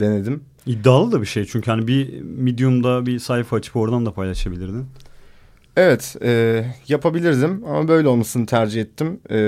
denedim. 0.00 0.44
İddialı 0.66 1.12
da 1.12 1.20
bir 1.20 1.26
şey. 1.26 1.44
Çünkü 1.44 1.70
hani 1.70 1.86
bir 1.86 2.20
Medium'da 2.22 3.06
bir 3.06 3.18
sayfa 3.18 3.56
açıp 3.56 3.76
oradan 3.76 4.06
da 4.06 4.12
paylaşabilirdin. 4.12 4.86
Evet 5.76 6.16
e, 6.22 6.64
yapabilirdim 6.88 7.64
ama 7.66 7.88
böyle 7.88 8.08
olmasını 8.08 8.46
tercih 8.46 8.80
ettim. 8.80 9.20
E, 9.30 9.38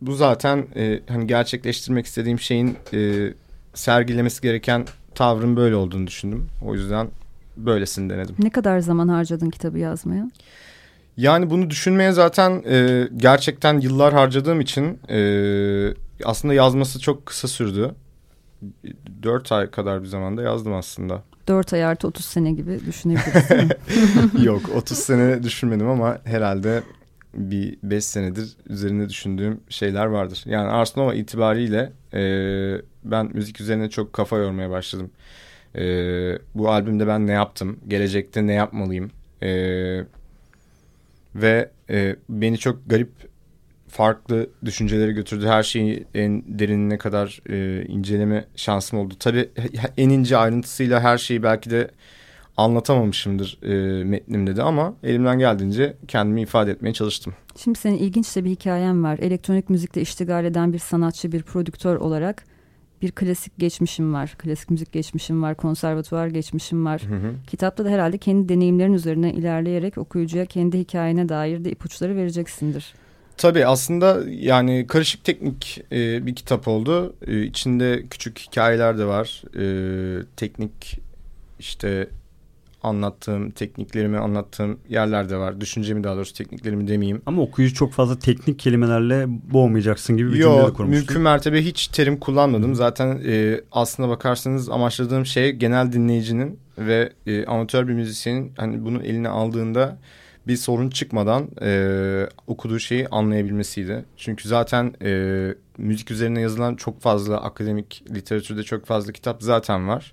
bu 0.00 0.14
zaten 0.14 0.66
e, 0.76 1.00
hani 1.08 1.26
gerçekleştirmek 1.26 2.06
istediğim 2.06 2.40
şeyin 2.40 2.76
e, 2.94 3.28
sergilemesi 3.74 4.42
gereken 4.42 4.86
tavrın 5.14 5.56
böyle 5.56 5.76
olduğunu 5.76 6.06
düşündüm. 6.06 6.46
O 6.64 6.74
yüzden 6.74 7.08
böylesini 7.56 8.10
denedim. 8.10 8.34
Ne 8.38 8.50
kadar 8.50 8.78
zaman 8.78 9.08
harcadın 9.08 9.50
kitabı 9.50 9.78
yazmaya? 9.78 10.30
Yani 11.16 11.50
bunu 11.50 11.70
düşünmeye 11.70 12.12
zaten 12.12 12.62
e, 12.68 13.08
gerçekten 13.16 13.80
yıllar 13.80 14.12
harcadığım 14.12 14.60
için 14.60 14.98
e, 15.08 15.18
aslında 16.24 16.54
yazması 16.54 17.00
çok 17.00 17.26
kısa 17.26 17.48
sürdü. 17.48 17.94
4 19.22 19.52
ay 19.52 19.70
kadar 19.70 20.02
bir 20.02 20.06
zamanda 20.06 20.42
yazdım 20.42 20.74
aslında. 20.74 21.22
4 21.48 21.72
ay 21.72 21.84
artı 21.84 22.08
30 22.08 22.24
sene 22.24 22.52
gibi 22.52 22.80
düşünebiliriz? 22.86 23.70
Yok 24.44 24.62
30 24.76 24.98
sene 24.98 25.42
düşünmedim 25.42 25.88
ama 25.88 26.18
herhalde 26.24 26.82
bir 27.34 27.78
5 27.82 28.04
senedir 28.04 28.56
üzerine 28.66 29.08
düşündüğüm 29.08 29.60
şeyler 29.68 30.06
vardır. 30.06 30.42
Yani 30.46 30.68
Ars 30.68 30.96
Nova 30.96 31.14
itibariyle 31.14 31.92
e, 32.14 32.22
ben 33.04 33.30
müzik 33.34 33.60
üzerine 33.60 33.90
çok 33.90 34.12
kafa 34.12 34.38
yormaya 34.38 34.70
başladım. 34.70 35.10
E, 35.76 35.82
bu 36.54 36.70
albümde 36.70 37.06
ben 37.06 37.26
ne 37.26 37.32
yaptım? 37.32 37.78
Gelecekte 37.88 38.46
ne 38.46 38.52
yapmalıyım? 38.52 39.10
E, 39.42 39.50
ve 41.34 41.70
e, 41.90 42.16
beni 42.28 42.58
çok 42.58 42.90
garip 42.90 43.31
farklı 43.92 44.50
düşüncelere 44.64 45.12
götürdü. 45.12 45.46
Her 45.46 45.62
şeyi 45.62 46.06
en 46.14 46.42
derinine 46.46 46.98
kadar 46.98 47.40
e, 47.50 47.84
inceleme 47.84 48.44
şansım 48.56 48.98
oldu. 48.98 49.14
Tabii 49.18 49.48
en 49.96 50.10
ince 50.10 50.36
ayrıntısıyla 50.36 51.00
her 51.00 51.18
şeyi 51.18 51.42
belki 51.42 51.70
de 51.70 51.90
anlatamamışımdır 52.56 53.58
e, 53.62 54.04
metnimde 54.04 54.56
de 54.56 54.62
ama 54.62 54.94
elimden 55.02 55.38
geldiğince 55.38 55.96
kendimi 56.08 56.42
ifade 56.42 56.70
etmeye 56.70 56.92
çalıştım. 56.92 57.34
Şimdi 57.56 57.78
senin 57.78 57.98
ilginç 57.98 58.36
de 58.36 58.44
bir 58.44 58.50
hikayen 58.50 59.04
var. 59.04 59.18
Elektronik 59.18 59.70
müzikle 59.70 60.00
iştigal 60.00 60.44
eden 60.44 60.72
bir 60.72 60.78
sanatçı, 60.78 61.32
bir 61.32 61.42
prodüktör 61.42 61.96
olarak 61.96 62.44
bir 63.02 63.12
klasik 63.12 63.58
geçmişim 63.58 64.14
var. 64.14 64.34
Klasik 64.38 64.70
müzik 64.70 64.92
geçmişim 64.92 65.42
var, 65.42 65.54
konservatuvar 65.54 66.26
geçmişim 66.26 66.84
var. 66.84 67.02
Hı 67.02 67.14
hı. 67.14 67.34
Kitapta 67.46 67.84
da 67.84 67.88
herhalde 67.88 68.18
kendi 68.18 68.48
deneyimlerin 68.48 68.92
üzerine 68.92 69.32
ilerleyerek 69.32 69.98
okuyucuya 69.98 70.46
kendi 70.46 70.78
hikayene 70.78 71.28
dair 71.28 71.64
de 71.64 71.70
ipuçları 71.70 72.16
vereceksindir. 72.16 72.94
Tabii 73.36 73.66
aslında 73.66 74.20
yani 74.28 74.86
karışık 74.88 75.24
teknik 75.24 75.84
e, 75.92 76.26
bir 76.26 76.34
kitap 76.34 76.68
oldu. 76.68 77.14
E, 77.26 77.42
içinde 77.42 78.02
küçük 78.10 78.38
hikayeler 78.38 78.98
de 78.98 79.04
var. 79.04 79.42
E, 79.58 80.24
teknik 80.36 80.98
işte 81.58 82.08
anlattığım, 82.82 83.50
tekniklerimi 83.50 84.18
anlattığım 84.18 84.78
yerler 84.88 85.30
de 85.30 85.36
var. 85.36 85.60
Düşüncemi 85.60 86.04
daha 86.04 86.16
doğrusu 86.16 86.34
tekniklerimi 86.34 86.88
demeyeyim. 86.88 87.22
Ama 87.26 87.42
okuyucu 87.42 87.74
çok 87.74 87.92
fazla 87.92 88.18
teknik 88.18 88.58
kelimelerle 88.58 89.24
boğmayacaksın 89.28 90.16
gibi 90.16 90.28
bir 90.32 90.36
cümle 90.36 90.44
de 90.56 90.58
Yok 90.58 90.76
kurmuştun. 90.76 90.98
mümkün 90.98 91.20
mertebe 91.20 91.62
hiç 91.64 91.88
terim 91.88 92.16
kullanmadım. 92.20 92.74
Zaten 92.74 93.20
e, 93.26 93.60
aslına 93.72 94.08
bakarsanız 94.08 94.68
amaçladığım 94.68 95.26
şey 95.26 95.52
genel 95.52 95.92
dinleyicinin 95.92 96.58
ve 96.78 97.12
e, 97.26 97.44
amatör 97.46 97.88
bir 97.88 97.92
müzisyenin 97.92 98.52
hani 98.56 98.84
bunu 98.84 99.02
eline 99.02 99.28
aldığında 99.28 99.98
bir 100.46 100.56
sorun 100.56 100.90
çıkmadan 100.90 101.48
e, 101.62 102.28
okuduğu 102.46 102.78
şeyi 102.78 103.08
anlayabilmesiydi. 103.08 104.04
Çünkü 104.16 104.48
zaten 104.48 104.94
e, 105.02 105.54
müzik 105.78 106.10
üzerine 106.10 106.40
yazılan 106.40 106.74
çok 106.74 107.00
fazla 107.00 107.42
akademik 107.42 108.04
literatürde 108.10 108.62
çok 108.62 108.86
fazla 108.86 109.12
kitap 109.12 109.42
zaten 109.42 109.88
var. 109.88 110.12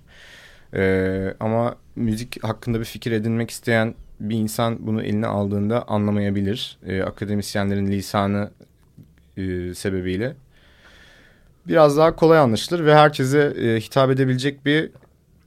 E, 0.74 1.34
ama 1.40 1.76
müzik 1.96 2.44
hakkında 2.44 2.80
bir 2.80 2.84
fikir 2.84 3.12
edinmek 3.12 3.50
isteyen 3.50 3.94
bir 4.20 4.36
insan 4.36 4.86
bunu 4.86 5.02
eline 5.02 5.26
aldığında 5.26 5.88
anlamayabilir. 5.88 6.78
E, 6.86 7.02
akademisyenlerin 7.02 7.86
lisanı 7.86 8.50
e, 9.36 9.74
sebebiyle. 9.74 10.36
Biraz 11.68 11.96
daha 11.96 12.16
kolay 12.16 12.38
anlaşılır 12.38 12.84
ve 12.86 12.94
herkese 12.94 13.54
e, 13.58 13.80
hitap 13.80 14.10
edebilecek 14.10 14.66
bir 14.66 14.90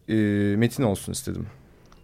e, 0.09 0.55
metin 0.55 0.83
olsun 0.83 1.11
istedim. 1.11 1.47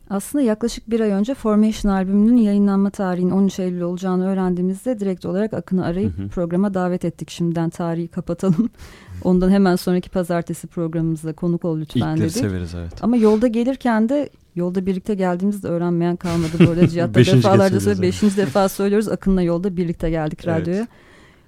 Aslında 0.10 0.44
yaklaşık 0.44 0.90
bir 0.90 1.00
ay 1.00 1.10
önce 1.12 1.34
Formation 1.34 1.92
albümünün 1.92 2.38
yayınlanma 2.38 2.90
tarihinin 2.90 3.32
13 3.32 3.60
Eylül 3.60 3.82
olacağını 3.82 4.30
öğrendiğimizde 4.30 5.00
direkt 5.00 5.26
olarak 5.26 5.54
Akın'ı 5.54 5.86
arayıp 5.86 6.18
Hı 6.18 6.22
hı. 6.24 6.28
programa 6.28 6.74
davet 6.74 7.06
ettik. 7.06 7.30
Şimdiden 7.30 7.70
tarihi 7.70 8.08
kapatalım. 8.08 8.70
Ondan 9.24 9.50
hemen 9.50 9.76
sonraki 9.76 10.10
pazartesi 10.10 10.68
programımızda 10.68 11.34
konuk 11.34 11.66
ol 11.66 11.80
lütfen 11.80 12.00
İlkleri 12.00 12.20
dedik. 12.20 12.32
severiz 12.32 12.76
evet. 12.76 12.94
Ama 13.04 13.18
yolda 13.18 13.48
gelirken 13.48 14.10
de 14.10 14.30
yolda 14.56 14.86
birlikte 14.86 15.16
geldiğimizde 15.16 15.68
öğrenmeyen 15.68 16.16
kalmadı. 16.16 16.52
Bu 16.60 16.64
arada 16.72 16.88
Cihat 16.88 17.10
da 17.10 17.20
Beşinci 17.20 17.36
kez 17.36 17.44
defalarca 17.44 17.80
söylüyoruz. 17.80 18.02
Beşinci 18.02 18.38
defa 18.38 18.70
söylüyoruz. 18.70 19.08
Akın'la 19.08 19.42
yolda 19.42 19.78
birlikte 19.78 20.10
geldik 20.10 20.40
Evet. 20.48 20.88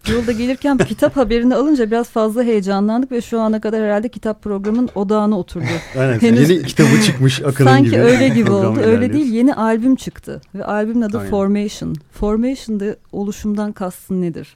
Yolda 0.09 0.31
gelirken 0.31 0.79
bu 0.79 0.83
kitap 0.83 1.17
haberini 1.17 1.55
alınca 1.55 1.91
biraz 1.91 2.09
fazla 2.09 2.43
heyecanlandık 2.43 3.11
ve 3.11 3.21
şu 3.21 3.39
ana 3.39 3.61
kadar 3.61 3.83
herhalde 3.83 4.09
kitap 4.09 4.43
programının 4.43 4.89
odağına 4.95 5.39
oturdu. 5.39 5.65
Aynen. 5.99 6.19
Henüz- 6.19 6.49
Yeni 6.49 6.63
kitabı 6.63 7.01
çıkmış 7.05 7.41
Akın'ın 7.45 7.69
Sanki 7.69 7.89
gibi. 7.89 7.99
öyle 7.99 8.29
gibi 8.29 8.51
oldu. 8.51 8.79
Öyle 8.79 9.13
değil. 9.13 9.33
Yeni 9.33 9.53
albüm 9.53 9.95
çıktı 9.95 10.41
ve 10.55 10.65
albümün 10.65 11.01
adı 11.01 11.17
Aynen. 11.17 11.29
Formation. 11.29 11.95
Formation'da 12.11 12.95
oluşumdan 13.11 13.71
kastın 13.71 14.21
nedir? 14.21 14.55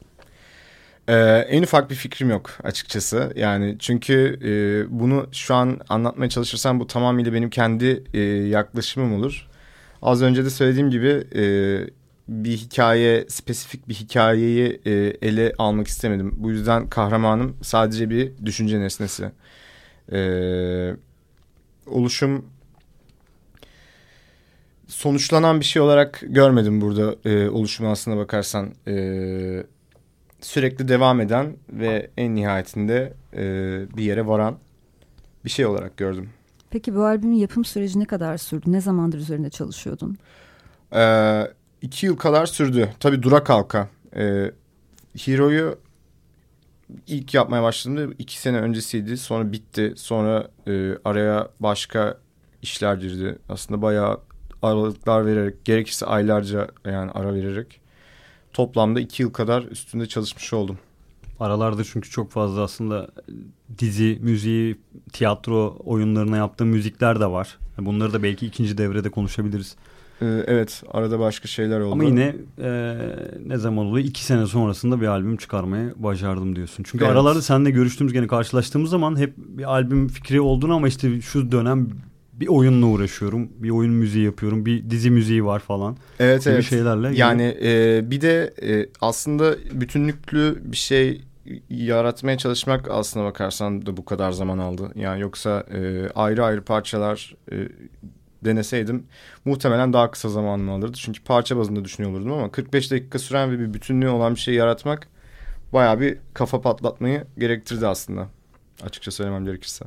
Ee, 1.07 1.13
en 1.49 1.63
ufak 1.63 1.89
bir 1.89 1.95
fikrim 1.95 2.29
yok 2.29 2.49
açıkçası. 2.63 3.33
Yani 3.35 3.75
çünkü 3.79 4.39
e, 4.43 4.49
bunu 4.99 5.27
şu 5.31 5.55
an 5.55 5.79
anlatmaya 5.89 6.29
çalışırsam 6.29 6.79
bu 6.79 6.87
tamamıyla 6.87 7.33
benim 7.33 7.49
kendi 7.49 8.03
e, 8.13 8.19
yaklaşımım 8.29 9.13
olur. 9.13 9.47
Az 10.01 10.21
önce 10.21 10.45
de 10.45 10.49
söylediğim 10.49 10.89
gibi 10.89 11.23
e, 11.35 11.43
bir 12.27 12.57
hikaye, 12.57 13.25
spesifik 13.29 13.89
bir 13.89 13.93
hikayeyi 13.93 14.81
e, 14.85 14.91
ele 15.21 15.53
almak 15.57 15.87
istemedim. 15.87 16.33
Bu 16.37 16.51
yüzden 16.51 16.89
kahramanım 16.89 17.57
sadece 17.61 18.09
bir 18.09 18.31
düşünce 18.45 18.79
nesnesi. 18.79 19.31
E, 20.11 20.19
oluşum 21.87 22.45
sonuçlanan 24.87 25.59
bir 25.59 25.65
şey 25.65 25.81
olarak 25.81 26.21
görmedim 26.27 26.81
burada 26.81 27.15
e, 27.25 27.49
oluşumu 27.49 27.91
aslına 27.91 28.17
bakarsan. 28.17 28.73
E, 28.87 29.63
sürekli 30.41 30.87
devam 30.87 31.21
eden 31.21 31.55
ve 31.69 32.09
en 32.17 32.35
nihayetinde 32.35 33.13
e, 33.33 33.43
bir 33.97 34.03
yere 34.03 34.27
varan 34.27 34.57
bir 35.45 35.49
şey 35.49 35.65
olarak 35.65 35.97
gördüm. 35.97 36.29
Peki 36.69 36.95
bu 36.95 37.03
albümün 37.05 37.35
yapım 37.35 37.65
süreci 37.65 37.99
ne 37.99 38.05
kadar 38.05 38.37
sürdü? 38.37 38.71
Ne 38.71 38.81
zamandır 38.81 39.17
üzerinde 39.17 39.49
çalışıyordun? 39.49 40.17
Ee, 40.93 41.43
iki 41.85 42.05
yıl 42.05 42.17
kadar 42.17 42.45
sürdü. 42.45 42.89
Tabii 42.99 43.23
dura 43.23 43.43
kalka. 43.43 43.89
Ee, 44.15 44.51
Hero'yu 45.17 45.79
ilk 47.07 47.33
yapmaya 47.33 47.63
başladığımda 47.63 48.13
iki 48.19 48.39
sene 48.39 48.57
öncesiydi. 48.57 49.17
Sonra 49.17 49.51
bitti. 49.51 49.93
Sonra 49.95 50.47
e, 50.67 50.91
araya 51.05 51.49
başka 51.59 52.17
işler 52.61 52.95
girdi. 52.95 53.37
Aslında 53.49 53.81
bayağı 53.81 54.19
aralıklar 54.61 55.25
vererek, 55.25 55.65
gerekirse 55.65 56.05
aylarca 56.05 56.67
yani 56.85 57.11
ara 57.11 57.33
vererek 57.33 57.79
toplamda 58.53 58.99
iki 58.99 59.23
yıl 59.23 59.33
kadar 59.33 59.63
üstünde 59.63 60.07
çalışmış 60.07 60.53
oldum. 60.53 60.77
Aralarda 61.39 61.83
çünkü 61.83 62.09
çok 62.09 62.31
fazla 62.31 62.61
aslında 62.61 63.07
dizi, 63.79 64.19
müziği, 64.21 64.77
tiyatro 65.13 65.77
oyunlarına 65.85 66.37
yaptığım 66.37 66.67
müzikler 66.67 67.19
de 67.19 67.25
var. 67.25 67.57
Bunları 67.77 68.13
da 68.13 68.23
belki 68.23 68.47
ikinci 68.47 68.77
devrede 68.77 69.09
konuşabiliriz. 69.09 69.75
Ee, 70.21 70.43
evet 70.47 70.83
arada 70.91 71.19
başka 71.19 71.47
şeyler 71.47 71.79
oldu. 71.79 71.93
Ama 71.93 72.03
yine 72.03 72.35
e, 72.61 72.95
ne 73.45 73.57
zaman 73.57 73.85
oluyor? 73.85 74.07
İki 74.07 74.25
sene 74.25 74.45
sonrasında 74.45 75.01
bir 75.01 75.07
albüm 75.07 75.37
çıkarmayı 75.37 75.93
başardım 75.95 76.55
diyorsun. 76.55 76.83
Çünkü 76.87 77.05
Evet. 77.05 77.13
aralarda 77.13 77.41
seninle 77.41 77.71
görüştüğümüz 77.71 78.13
gene 78.13 78.27
karşılaştığımız 78.27 78.89
zaman 78.89 79.19
hep 79.19 79.33
bir 79.37 79.63
albüm 79.63 80.07
fikri 80.07 80.41
olduğunu 80.41 80.75
ama 80.75 80.87
işte 80.87 81.21
şu 81.21 81.51
dönem 81.51 81.89
bir 82.33 82.47
oyunla 82.47 82.85
uğraşıyorum. 82.85 83.49
Bir 83.57 83.69
oyun 83.69 83.93
müziği 83.93 84.25
yapıyorum. 84.25 84.65
Bir 84.65 84.89
dizi 84.89 85.11
müziği 85.11 85.45
var 85.45 85.59
falan. 85.59 85.97
Evet 86.19 86.43
gibi 86.43 86.53
evet. 86.53 86.65
şeylerle. 86.65 87.11
Yani 87.15 87.57
e, 87.63 88.01
bir 88.11 88.21
de 88.21 88.53
e, 88.61 88.89
aslında 89.01 89.55
bütünlüklü 89.71 90.61
bir 90.63 90.77
şey 90.77 91.21
yaratmaya 91.69 92.37
çalışmak 92.37 92.91
aslına 92.91 93.25
bakarsan 93.25 93.85
da 93.85 93.97
bu 93.97 94.05
kadar 94.05 94.31
zaman 94.31 94.57
aldı. 94.57 94.91
Yani 94.95 95.21
yoksa 95.21 95.63
e, 95.73 96.09
ayrı 96.15 96.45
ayrı 96.45 96.61
parçalar 96.61 97.35
e, 97.51 97.55
deneseydim 98.45 99.03
muhtemelen 99.45 99.93
daha 99.93 100.11
kısa 100.11 100.29
zamanımı 100.29 100.71
alırdı. 100.71 100.97
Çünkü 100.97 101.23
parça 101.23 101.57
bazında 101.57 101.85
düşünüyor 101.85 102.13
olurdum 102.13 102.31
ama 102.31 102.51
45 102.51 102.91
dakika 102.91 103.19
süren 103.19 103.51
ve 103.51 103.59
bir 103.59 103.73
bütünlüğü 103.73 104.09
olan 104.09 104.35
bir 104.35 104.39
şey 104.39 104.53
yaratmak 104.53 105.07
bayağı 105.73 105.99
bir 105.99 106.17
kafa 106.33 106.61
patlatmayı 106.61 107.23
gerektirdi 107.37 107.87
aslında. 107.87 108.29
Açıkça 108.83 109.11
söylemem 109.11 109.45
gerekirse. 109.45 109.85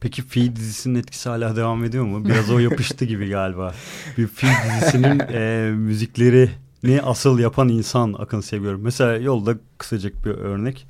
Peki 0.00 0.22
Fi 0.22 0.56
dizisinin 0.56 0.98
etkisi 0.98 1.28
hala 1.28 1.56
devam 1.56 1.84
ediyor 1.84 2.04
mu? 2.04 2.24
Biraz 2.24 2.50
o 2.50 2.58
yapıştı 2.58 3.04
gibi 3.04 3.28
galiba. 3.28 3.74
Bir 4.18 4.26
Fi 4.26 4.46
dizisinin 4.46 5.18
e, 5.32 5.70
müzikleri 5.70 6.50
ne 6.82 7.02
asıl 7.02 7.38
yapan 7.38 7.68
insan 7.68 8.14
Akın 8.18 8.40
seviyorum. 8.40 8.80
Mesela 8.82 9.16
yolda 9.16 9.54
kısacık 9.78 10.24
bir 10.24 10.30
örnek. 10.30 10.86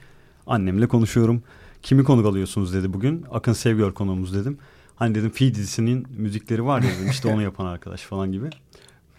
Annemle 0.47 0.87
konuşuyorum. 0.87 1.43
Kimi 1.83 2.05
konuk 2.05 2.27
alıyorsunuz 2.27 2.75
dedi 2.75 2.93
bugün. 2.93 3.25
Akın 3.31 3.53
Sevgör 3.53 3.93
konuğumuz 3.93 4.35
dedim. 4.35 4.59
Hani 5.01 5.15
dedim 5.15 5.31
Fi 5.31 5.55
dizisinin 5.55 6.07
müzikleri 6.17 6.65
var 6.65 6.83
ya 6.83 6.91
dedim. 6.99 7.11
İşte 7.11 7.29
onu 7.29 7.43
yapan 7.43 7.67
arkadaş 7.67 8.03
falan 8.03 8.33
gibi. 8.33 8.51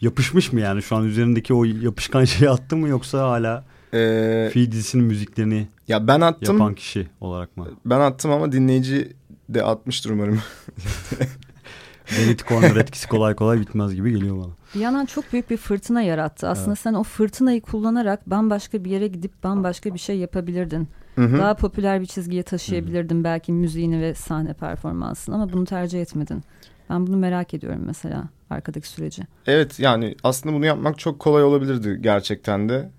Yapışmış 0.01 0.53
mı 0.53 0.59
yani 0.59 0.81
şu 0.81 0.95
an 0.95 1.05
üzerindeki 1.05 1.53
o 1.53 1.63
yapışkan 1.63 2.25
şeyi 2.25 2.49
attı 2.49 2.77
mı 2.77 2.87
yoksa 2.87 3.29
hala 3.29 3.65
ee, 3.93 4.49
Fi 4.53 4.71
dizisinin 4.71 5.05
müziklerini 5.05 5.67
ya 5.87 6.07
ben 6.07 6.21
attım, 6.21 6.55
yapan 6.55 6.75
kişi 6.75 7.07
olarak 7.21 7.57
mı? 7.57 7.67
Ben 7.85 7.99
attım 7.99 8.31
ama 8.31 8.51
dinleyici 8.51 9.13
de 9.49 9.63
atmıştır 9.63 10.09
umarım. 10.09 10.41
Benedict 12.17 12.47
Corner 12.47 12.75
etkisi 12.75 13.07
kolay 13.07 13.35
kolay 13.35 13.59
bitmez 13.59 13.95
gibi 13.95 14.11
geliyor 14.11 14.37
bana. 14.37 14.51
Bir 14.75 14.79
yandan 14.79 15.05
çok 15.05 15.33
büyük 15.33 15.49
bir 15.49 15.57
fırtına 15.57 16.01
yarattı. 16.01 16.47
Aslında 16.47 16.69
evet. 16.69 16.79
sen 16.79 16.93
o 16.93 17.03
fırtınayı 17.03 17.61
kullanarak 17.61 18.29
bambaşka 18.29 18.83
bir 18.83 18.91
yere 18.91 19.07
gidip 19.07 19.43
bambaşka 19.43 19.93
bir 19.93 19.99
şey 19.99 20.17
yapabilirdin. 20.17 20.87
Hı 21.15 21.21
hı. 21.21 21.37
Daha 21.37 21.55
popüler 21.55 22.01
bir 22.01 22.05
çizgiye 22.05 22.43
taşıyabilirdin 22.43 23.19
hı. 23.19 23.23
belki 23.23 23.51
müziğini 23.51 24.01
ve 24.01 24.13
sahne 24.15 24.53
performansını 24.53 25.35
ama 25.35 25.53
bunu 25.53 25.65
tercih 25.65 26.01
etmedin. 26.01 26.43
Ben 26.89 27.07
bunu 27.07 27.17
merak 27.17 27.53
ediyorum 27.53 27.81
mesela 27.85 28.29
arkadaki 28.49 28.87
süreci. 28.87 29.21
Evet 29.47 29.79
yani 29.79 30.15
aslında 30.23 30.55
bunu 30.55 30.65
yapmak 30.65 30.99
çok 30.99 31.19
kolay 31.19 31.43
olabilirdi 31.43 31.97
gerçekten 32.01 32.69
de. 32.69 32.89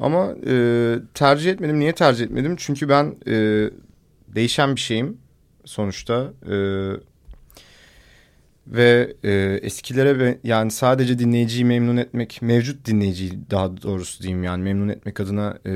Ama 0.00 0.34
e, 0.46 0.94
tercih 1.14 1.50
etmedim. 1.50 1.80
Niye 1.80 1.92
tercih 1.92 2.24
etmedim? 2.24 2.56
Çünkü 2.56 2.88
ben 2.88 3.14
e, 3.26 3.34
değişen 4.34 4.76
bir 4.76 4.80
şeyim 4.80 5.18
sonuçta. 5.64 6.32
E, 6.50 6.56
ve 8.66 9.14
e, 9.24 9.58
eskilere 9.62 10.18
ve 10.18 10.38
yani 10.44 10.70
sadece 10.70 11.18
dinleyiciyi 11.18 11.64
memnun 11.64 11.96
etmek, 11.96 12.38
mevcut 12.42 12.86
dinleyiciyi 12.86 13.50
daha 13.50 13.82
doğrusu 13.82 14.22
diyeyim 14.22 14.44
yani 14.44 14.62
memnun 14.62 14.88
etmek 14.88 15.20
adına 15.20 15.58
e, 15.64 15.72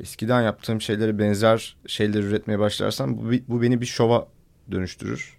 eskiden 0.00 0.42
yaptığım 0.42 0.80
şeylere 0.80 1.18
benzer 1.18 1.76
şeyler 1.86 2.22
üretmeye 2.22 2.58
başlarsam 2.58 3.18
bu, 3.18 3.32
bu 3.48 3.62
beni 3.62 3.80
bir 3.80 3.86
şova 3.86 4.28
dönüştürür. 4.70 5.36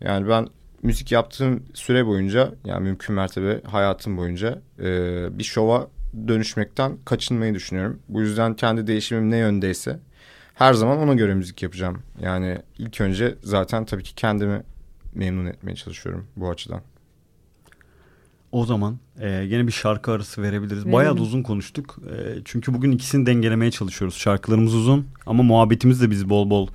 Yani 0.00 0.28
ben 0.28 0.48
müzik 0.82 1.12
yaptığım 1.12 1.62
süre 1.74 2.06
boyunca 2.06 2.54
yani 2.64 2.82
mümkün 2.82 3.16
mertebe 3.16 3.60
hayatım 3.62 4.16
boyunca 4.16 4.62
e, 4.78 5.38
bir 5.38 5.44
şova 5.44 5.90
dönüşmekten 6.28 6.92
kaçınmayı 7.04 7.54
düşünüyorum. 7.54 7.98
Bu 8.08 8.20
yüzden 8.20 8.54
kendi 8.54 8.86
değişimim 8.86 9.30
ne 9.30 9.36
yöndeyse 9.36 9.98
her 10.54 10.74
zaman 10.74 10.98
ona 10.98 11.14
göre 11.14 11.34
müzik 11.34 11.62
yapacağım. 11.62 12.02
Yani 12.20 12.58
ilk 12.78 13.00
önce 13.00 13.34
zaten 13.42 13.84
tabii 13.84 14.02
ki 14.02 14.14
kendimi 14.14 14.62
memnun 15.14 15.46
etmeye 15.46 15.74
çalışıyorum 15.74 16.26
bu 16.36 16.50
açıdan. 16.50 16.80
O 18.52 18.64
zaman 18.64 18.98
e, 19.20 19.46
gene 19.46 19.66
bir 19.66 19.72
şarkı 19.72 20.12
arası 20.12 20.42
verebiliriz. 20.42 20.78
Verelim. 20.78 20.92
Bayağı 20.92 21.16
da 21.16 21.22
uzun 21.22 21.42
konuştuk. 21.42 21.98
E, 22.10 22.38
çünkü 22.44 22.74
bugün 22.74 22.92
ikisini 22.92 23.26
dengelemeye 23.26 23.70
çalışıyoruz. 23.70 24.16
Şarkılarımız 24.16 24.74
uzun 24.74 25.06
ama 25.26 25.42
muhabbetimiz 25.42 26.02
de 26.02 26.10
biz 26.10 26.28
bol 26.28 26.50
bol 26.50 26.68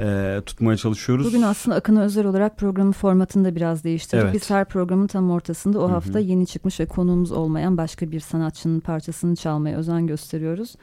e, 0.00 0.40
tutmaya 0.46 0.76
çalışıyoruz. 0.76 1.26
Bugün 1.26 1.42
aslında 1.42 1.76
Akın'a 1.76 2.02
özel 2.02 2.26
olarak 2.26 2.56
programın 2.56 2.92
formatını 2.92 3.44
da 3.44 3.56
biraz 3.56 3.84
değiştirdik. 3.84 4.24
Evet. 4.24 4.34
Biz 4.34 4.50
her 4.50 4.64
programın 4.64 5.06
tam 5.06 5.30
ortasında 5.30 5.78
o 5.78 5.82
Hı-hı. 5.84 5.92
hafta 5.92 6.18
yeni 6.18 6.46
çıkmış 6.46 6.80
ve 6.80 6.86
konuğumuz 6.86 7.32
olmayan 7.32 7.76
başka 7.76 8.10
bir 8.10 8.20
sanatçının 8.20 8.80
parçasını 8.80 9.36
çalmaya 9.36 9.76
özen 9.76 10.06
gösteriyoruz. 10.06 10.74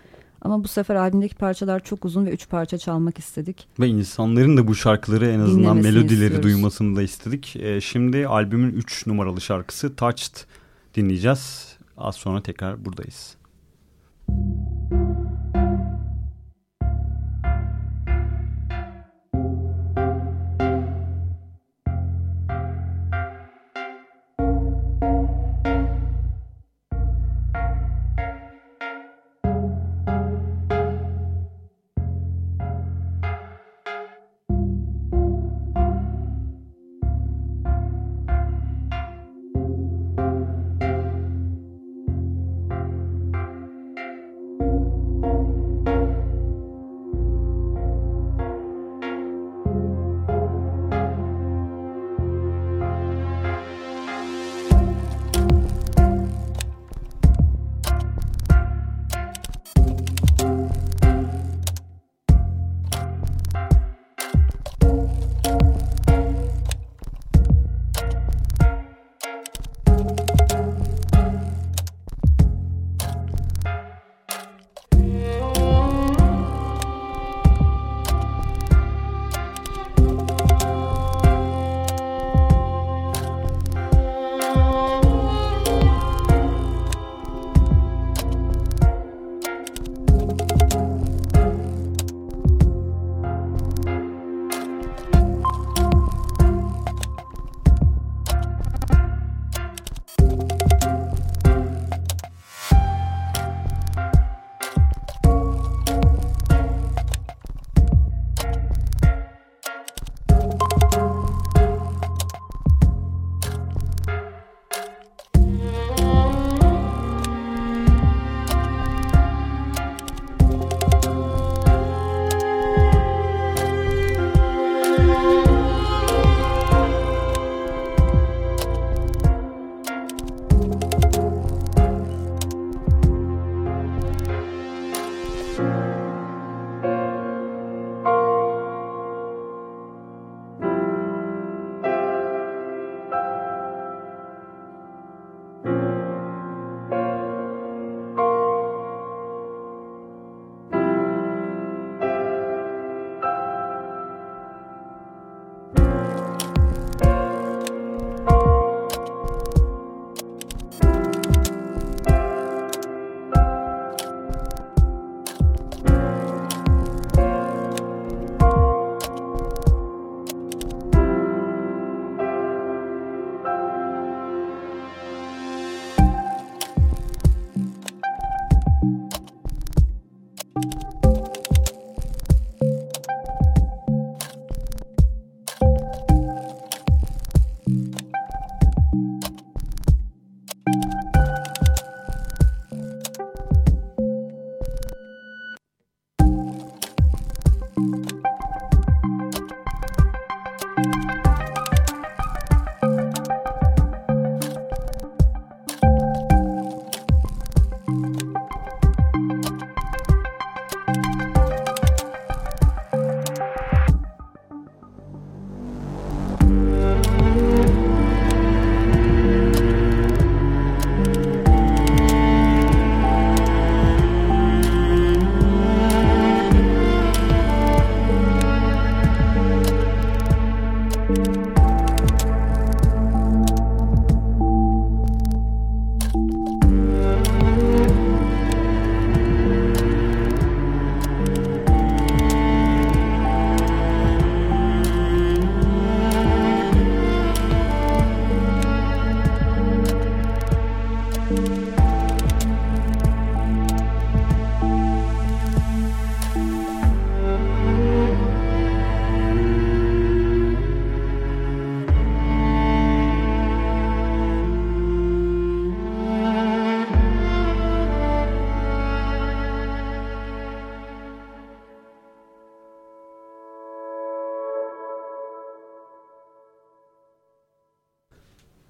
Ama 0.43 0.63
bu 0.63 0.67
sefer 0.67 0.95
albümdeki 0.95 1.36
parçalar 1.36 1.79
çok 1.84 2.06
uzun 2.06 2.25
ve 2.25 2.32
üç 2.32 2.49
parça 2.49 2.77
çalmak 2.77 3.17
istedik. 3.19 3.67
Ve 3.79 3.88
insanların 3.88 4.58
da 4.58 4.67
bu 4.67 4.75
şarkıları 4.75 5.27
en 5.27 5.39
azından 5.39 5.60
Dinlemesini 5.77 5.91
melodileri 5.93 6.23
istiyoruz. 6.23 6.43
duymasını 6.43 6.95
da 6.95 7.01
istedik. 7.01 7.56
Ee, 7.56 7.82
şimdi 7.82 8.27
albümün 8.27 8.73
üç 8.73 9.08
numaralı 9.08 9.41
şarkısı 9.41 9.95
Touched 9.95 10.36
dinleyeceğiz. 10.95 11.73
Az 11.97 12.15
sonra 12.15 12.43
tekrar 12.43 12.86
buradayız. 12.86 13.36
Müzik 14.29 14.83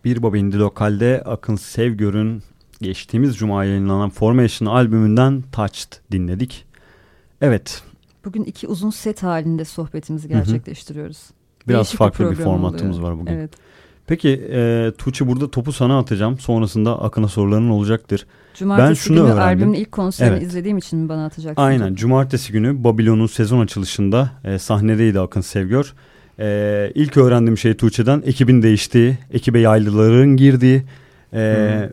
Bir 0.06 0.24
Baba 0.24 0.38
Indi 0.38 0.60
Lokal'de 0.60 1.22
Akın 1.26 1.56
Sevgör'ün 1.56 2.44
geçtiğimiz 2.82 3.38
cuma 3.38 3.66
yayınlanan 3.66 4.10
Formation 4.10 4.70
albümünden 4.70 5.44
Touched 5.52 5.94
dinledik. 6.12 6.66
Evet. 7.42 7.84
Bugün 8.26 8.44
iki 8.44 8.68
uzun 8.68 8.90
set 8.90 9.24
halinde 9.24 9.66
sohbetimizi 9.66 10.28
gerçekleştiriyoruz. 10.28 11.18
Biraz 11.68 11.78
Değişik 11.78 11.98
farklı 11.98 12.26
bir, 12.26 12.38
bir 12.38 12.44
formatımız 12.44 13.00
oluyor. 13.00 13.12
var 13.12 13.20
bugün. 13.20 13.34
Evet. 13.34 13.52
Peki 14.08 14.30
e, 14.52 14.92
Tuğçe 14.98 15.28
burada 15.28 15.52
topu 15.52 15.72
sana 15.72 16.00
atacağım. 16.00 16.40
Sonrasında 16.40 17.02
Akın'a 17.02 17.28
soruların 17.28 17.70
olacaktır. 17.70 18.26
Cumartesi 18.54 18.90
ben 18.90 18.94
şunu 18.94 19.18
günü 19.18 19.26
öğrendim. 19.26 19.44
albümün 19.44 19.74
ilk 19.74 19.92
konserini 19.92 20.34
evet. 20.34 20.48
izlediğim 20.48 20.78
için 20.78 21.00
mi 21.00 21.10
bana 21.10 21.26
atacaksın? 21.26 21.62
Aynen. 21.62 21.96
Cumartesi 21.96 22.52
günü 22.52 22.84
Babilon'un 22.84 23.28
sezon 23.28 23.60
açılışında 23.60 24.32
e, 24.44 24.60
sahnedeydi 24.60 25.20
Akın 25.20 25.42
Sevgör. 25.42 25.94
E, 26.40 26.92
ilk 26.96 27.18
öğrendiğim 27.18 27.58
şey 27.58 27.74
Tuğçe'den 27.74 28.24
ekibin 28.26 28.62
değiştiği, 28.62 29.18
ekibe 29.34 29.60
yaylıların 29.60 30.38
girdiği. 30.38 30.84
E, 31.34 31.72
hmm. 31.82 31.90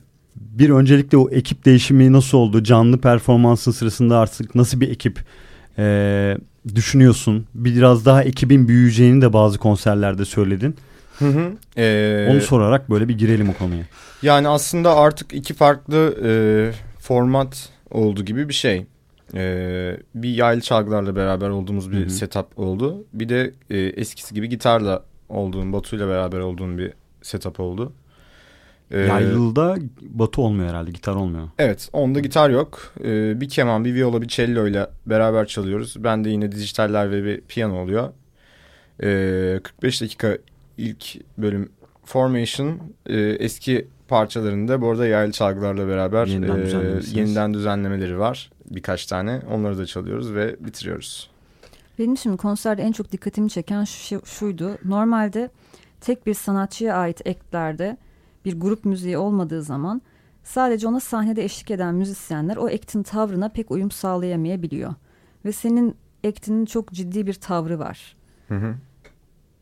Bir 0.58 0.70
öncelikle 0.70 1.18
o 1.18 1.30
ekip 1.30 1.64
değişimi 1.64 2.12
nasıl 2.12 2.38
oldu? 2.38 2.62
Canlı 2.62 2.98
performansın 2.98 3.72
sırasında 3.72 4.18
artık 4.18 4.54
nasıl 4.54 4.80
bir 4.80 4.90
ekip 4.90 5.18
e, 5.78 6.36
düşünüyorsun? 6.74 7.46
Biraz 7.54 8.06
daha 8.06 8.22
ekibin 8.22 8.68
büyüyeceğini 8.68 9.22
de 9.22 9.32
bazı 9.32 9.58
konserlerde 9.58 10.24
söyledin. 10.24 10.76
Hı 11.18 11.28
hı. 11.28 11.52
Ee, 11.76 12.28
Onu 12.30 12.40
sorarak 12.40 12.90
böyle 12.90 13.08
bir 13.08 13.18
girelim 13.18 13.48
o 13.48 13.52
konuya. 13.52 13.84
Yani 14.22 14.48
aslında 14.48 14.96
artık 14.96 15.34
iki 15.34 15.54
farklı 15.54 16.14
e, 16.24 16.30
format 17.00 17.68
oldu 17.90 18.24
gibi 18.24 18.48
bir 18.48 18.54
şey. 18.54 18.86
E, 19.34 19.96
bir 20.14 20.34
yaylı 20.34 20.60
çalgılarla 20.60 21.16
beraber 21.16 21.48
olduğumuz 21.48 21.92
bir 21.92 22.00
hı 22.00 22.04
hı. 22.04 22.10
setup 22.10 22.58
oldu. 22.58 23.04
Bir 23.12 23.28
de 23.28 23.52
e, 23.70 23.78
eskisi 23.78 24.34
gibi 24.34 24.48
gitarla 24.48 25.04
olduğum, 25.28 25.72
Batu'yla 25.72 26.08
beraber 26.08 26.38
olduğum 26.38 26.78
bir 26.78 26.92
setup 27.22 27.60
oldu. 27.60 27.92
Ee, 28.90 28.98
Yaylılı'da 28.98 29.76
Batu 30.00 30.42
olmuyor 30.42 30.68
herhalde, 30.68 30.90
gitar 30.90 31.14
olmuyor. 31.14 31.48
Evet, 31.58 31.88
onda 31.92 32.20
gitar 32.20 32.50
yok. 32.50 32.94
Ee, 33.04 33.40
bir 33.40 33.48
keman, 33.48 33.84
bir 33.84 33.94
viola, 33.94 34.22
bir 34.22 34.28
cello 34.28 34.66
ile 34.66 34.86
beraber 35.06 35.46
çalıyoruz. 35.46 35.94
Ben 35.98 36.24
de 36.24 36.30
yine 36.30 36.52
dijitaller 36.52 37.10
ve 37.10 37.24
bir 37.24 37.40
piyano 37.40 37.82
oluyor. 37.82 38.08
Ee, 39.02 39.60
45 39.62 40.02
dakika 40.02 40.38
ilk 40.78 41.16
bölüm 41.38 41.72
Formation 42.04 42.78
e, 43.06 43.20
eski 43.20 43.88
parçalarında 44.10 44.80
bu 44.80 44.90
arada 44.90 45.06
yaylı 45.06 45.32
çalgılarla 45.32 45.88
beraber 45.88 46.26
yeniden, 46.26 46.56
e, 46.56 47.00
yeniden 47.18 47.54
düzenlemeleri 47.54 48.18
var. 48.18 48.50
Birkaç 48.70 49.06
tane. 49.06 49.42
Onları 49.50 49.78
da 49.78 49.86
çalıyoruz 49.86 50.34
ve 50.34 50.56
bitiriyoruz. 50.60 51.30
Benim 51.98 52.16
şimdi 52.16 52.36
konserde 52.36 52.82
en 52.82 52.92
çok 52.92 53.12
dikkatimi 53.12 53.50
çeken 53.50 53.84
şu, 53.84 54.26
şuydu. 54.26 54.78
Normalde 54.84 55.50
tek 56.00 56.26
bir 56.26 56.34
sanatçıya 56.34 56.96
ait 56.96 57.26
ektlerde 57.26 57.96
bir 58.44 58.60
grup 58.60 58.84
müziği 58.84 59.18
olmadığı 59.18 59.62
zaman 59.62 60.02
sadece 60.44 60.88
ona 60.88 61.00
sahnede 61.00 61.44
eşlik 61.44 61.70
eden 61.70 61.94
müzisyenler 61.94 62.56
o 62.56 62.68
ektin 62.68 63.02
tavrına 63.02 63.48
pek 63.48 63.70
uyum 63.70 63.90
sağlayamayabiliyor. 63.90 64.94
Ve 65.44 65.52
senin 65.52 65.96
ektinin 66.24 66.64
çok 66.64 66.92
ciddi 66.92 67.26
bir 67.26 67.34
tavrı 67.34 67.78
var. 67.78 68.16
Hı 68.48 68.54
hı. 68.54 68.74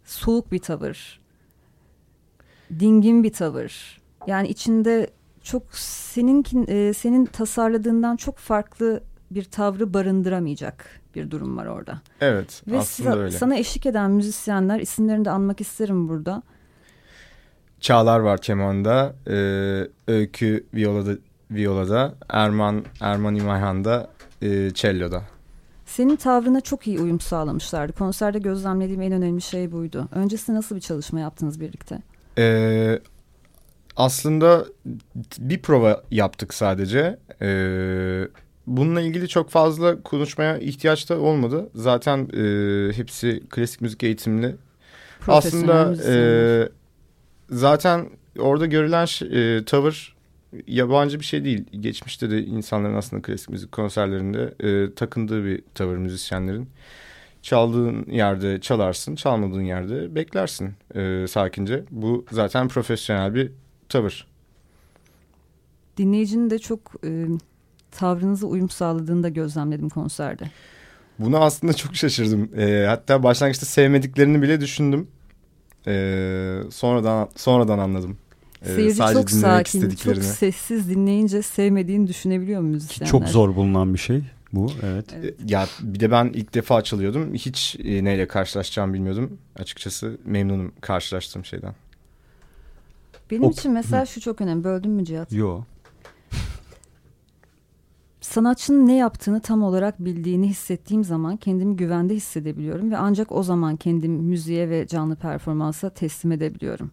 Soğuk 0.04 0.52
bir 0.52 0.58
tavır. 0.58 1.20
Dingin 2.80 3.24
bir 3.24 3.32
tavır. 3.32 4.00
Yani 4.28 4.48
içinde 4.48 5.10
çok 5.42 5.62
senin 5.72 6.44
e, 6.68 6.92
senin 6.94 7.24
tasarladığından 7.24 8.16
çok 8.16 8.36
farklı 8.36 9.00
bir 9.30 9.44
tavrı 9.44 9.94
barındıramayacak 9.94 11.00
bir 11.14 11.30
durum 11.30 11.56
var 11.56 11.66
orada. 11.66 12.00
Evet, 12.20 12.62
Ve 12.68 12.78
aslında 12.78 13.18
öyle. 13.18 13.30
Sana 13.30 13.56
eşlik 13.56 13.86
eden 13.86 14.10
müzisyenler 14.10 14.80
isimlerini 14.80 15.24
de 15.24 15.30
anmak 15.30 15.60
isterim 15.60 16.08
burada. 16.08 16.42
Çağlar 17.80 18.18
var 18.20 18.40
kemanda, 18.40 19.14
e, 19.26 20.12
Öykü 20.12 20.66
violada, 20.74 21.12
violada, 21.50 22.14
Erman 22.28 22.84
Erman 23.00 23.34
İmayhan'da, 23.34 24.10
e, 24.42 24.70
cello'da. 24.74 25.22
Senin 25.86 26.16
tavrına 26.16 26.60
çok 26.60 26.86
iyi 26.86 27.00
uyum 27.00 27.20
sağlamışlardı. 27.20 27.92
Konserde 27.92 28.38
gözlemlediğim 28.38 29.02
en 29.02 29.12
önemli 29.12 29.42
şey 29.42 29.72
buydu. 29.72 30.08
Öncesinde 30.12 30.56
nasıl 30.56 30.76
bir 30.76 30.80
çalışma 30.80 31.20
yaptınız 31.20 31.60
birlikte? 31.60 31.98
Ee, 32.38 32.98
aslında 33.98 34.64
bir 35.38 35.62
prova 35.62 36.02
yaptık 36.10 36.54
sadece. 36.54 37.18
Ee, 37.42 38.28
bununla 38.66 39.00
ilgili 39.00 39.28
çok 39.28 39.50
fazla 39.50 40.02
konuşmaya 40.02 40.58
ihtiyaç 40.58 41.10
da 41.10 41.20
olmadı. 41.20 41.70
Zaten 41.74 42.18
e, 42.18 42.92
hepsi 42.96 43.42
klasik 43.50 43.80
müzik 43.80 44.04
eğitimli. 44.04 44.56
Aslında 45.28 45.96
e, 46.06 46.14
zaten 47.50 48.10
orada 48.38 48.66
görülen 48.66 49.06
e, 49.34 49.64
tavır 49.64 50.16
yabancı 50.66 51.20
bir 51.20 51.24
şey 51.24 51.44
değil. 51.44 51.64
Geçmişte 51.80 52.30
de 52.30 52.44
insanların 52.44 52.94
aslında 52.94 53.22
klasik 53.22 53.50
müzik 53.50 53.72
konserlerinde 53.72 54.54
e, 54.60 54.94
takındığı 54.94 55.44
bir 55.44 55.62
tavır 55.74 55.96
müzisyenlerin. 55.96 56.68
Çaldığın 57.42 58.06
yerde 58.10 58.60
çalarsın, 58.60 59.14
çalmadığın 59.14 59.62
yerde 59.62 60.14
beklersin 60.14 60.74
e, 60.94 61.26
sakince. 61.28 61.84
Bu 61.90 62.26
zaten 62.30 62.68
profesyonel 62.68 63.34
bir 63.34 63.50
tavır. 63.88 64.26
Dinleyicinin 65.96 66.50
de 66.50 66.58
çok 66.58 66.92
e, 67.04 67.26
tavrınıza 67.90 68.46
uyum 68.46 68.70
sağladığını 68.70 69.22
da 69.22 69.28
gözlemledim 69.28 69.88
konserde. 69.88 70.50
Bunu 71.18 71.38
aslında 71.38 71.72
çok 71.72 71.96
şaşırdım. 71.96 72.50
E, 72.60 72.86
hatta 72.88 73.22
başlangıçta 73.22 73.66
sevmediklerini 73.66 74.42
bile 74.42 74.60
düşündüm. 74.60 75.08
E, 75.86 76.60
sonradan 76.70 77.28
sonradan 77.36 77.78
anladım. 77.78 78.18
Ee, 78.62 78.74
Seyirci 78.74 78.94
sadece 78.94 79.20
çok 79.20 79.30
sakin, 79.30 79.90
çok 79.90 80.22
sessiz 80.22 80.90
dinleyince 80.90 81.42
sevmediğini 81.42 82.06
düşünebiliyor 82.06 82.60
müzisyenler? 82.60 83.10
Çok 83.10 83.28
zor 83.28 83.56
bulunan 83.56 83.94
bir 83.94 83.98
şey 83.98 84.22
bu, 84.52 84.72
evet. 84.82 85.04
evet. 85.18 85.34
Ya 85.46 85.66
bir 85.80 86.00
de 86.00 86.10
ben 86.10 86.30
ilk 86.34 86.54
defa 86.54 86.76
açılıyordum. 86.76 87.34
Hiç 87.34 87.76
e, 87.84 88.04
neyle 88.04 88.28
karşılaşacağımı 88.28 88.94
bilmiyordum. 88.94 89.38
Açıkçası 89.56 90.18
memnunum 90.24 90.72
karşılaştığım 90.80 91.44
şeyden. 91.44 91.74
Benim 93.30 93.44
o... 93.44 93.50
için 93.50 93.72
mesela 93.72 94.02
Hı. 94.02 94.06
şu 94.06 94.20
çok 94.20 94.40
önemli. 94.40 94.64
Böldün 94.64 94.90
mü 94.90 95.04
Cihat? 95.04 95.32
Yok. 95.32 95.64
Sanatçının 98.20 98.86
ne 98.86 98.96
yaptığını 98.96 99.40
tam 99.40 99.62
olarak 99.62 100.04
bildiğini 100.04 100.48
hissettiğim 100.48 101.04
zaman 101.04 101.36
kendimi 101.36 101.76
güvende 101.76 102.14
hissedebiliyorum 102.14 102.90
ve 102.90 102.96
ancak 102.96 103.32
o 103.32 103.42
zaman 103.42 103.76
kendimi 103.76 104.22
müziğe 104.22 104.70
ve 104.70 104.86
canlı 104.86 105.16
performansa 105.16 105.90
teslim 105.90 106.32
edebiliyorum. 106.32 106.90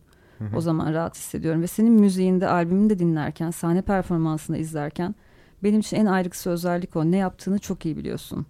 O 0.55 0.61
zaman 0.61 0.93
rahat 0.93 1.15
hissediyorum 1.15 1.61
ve 1.61 1.67
senin 1.67 1.93
müziğinde, 1.93 2.47
albümünü 2.47 2.89
de 2.89 2.99
dinlerken, 2.99 3.51
sahne 3.51 3.81
performansını 3.81 4.57
izlerken 4.57 5.15
benim 5.63 5.79
için 5.79 5.97
en 5.97 6.05
ayrıksı 6.05 6.49
özellik 6.49 6.95
o. 6.95 7.11
Ne 7.11 7.17
yaptığını 7.17 7.59
çok 7.59 7.85
iyi 7.85 7.97
biliyorsun. 7.97 8.45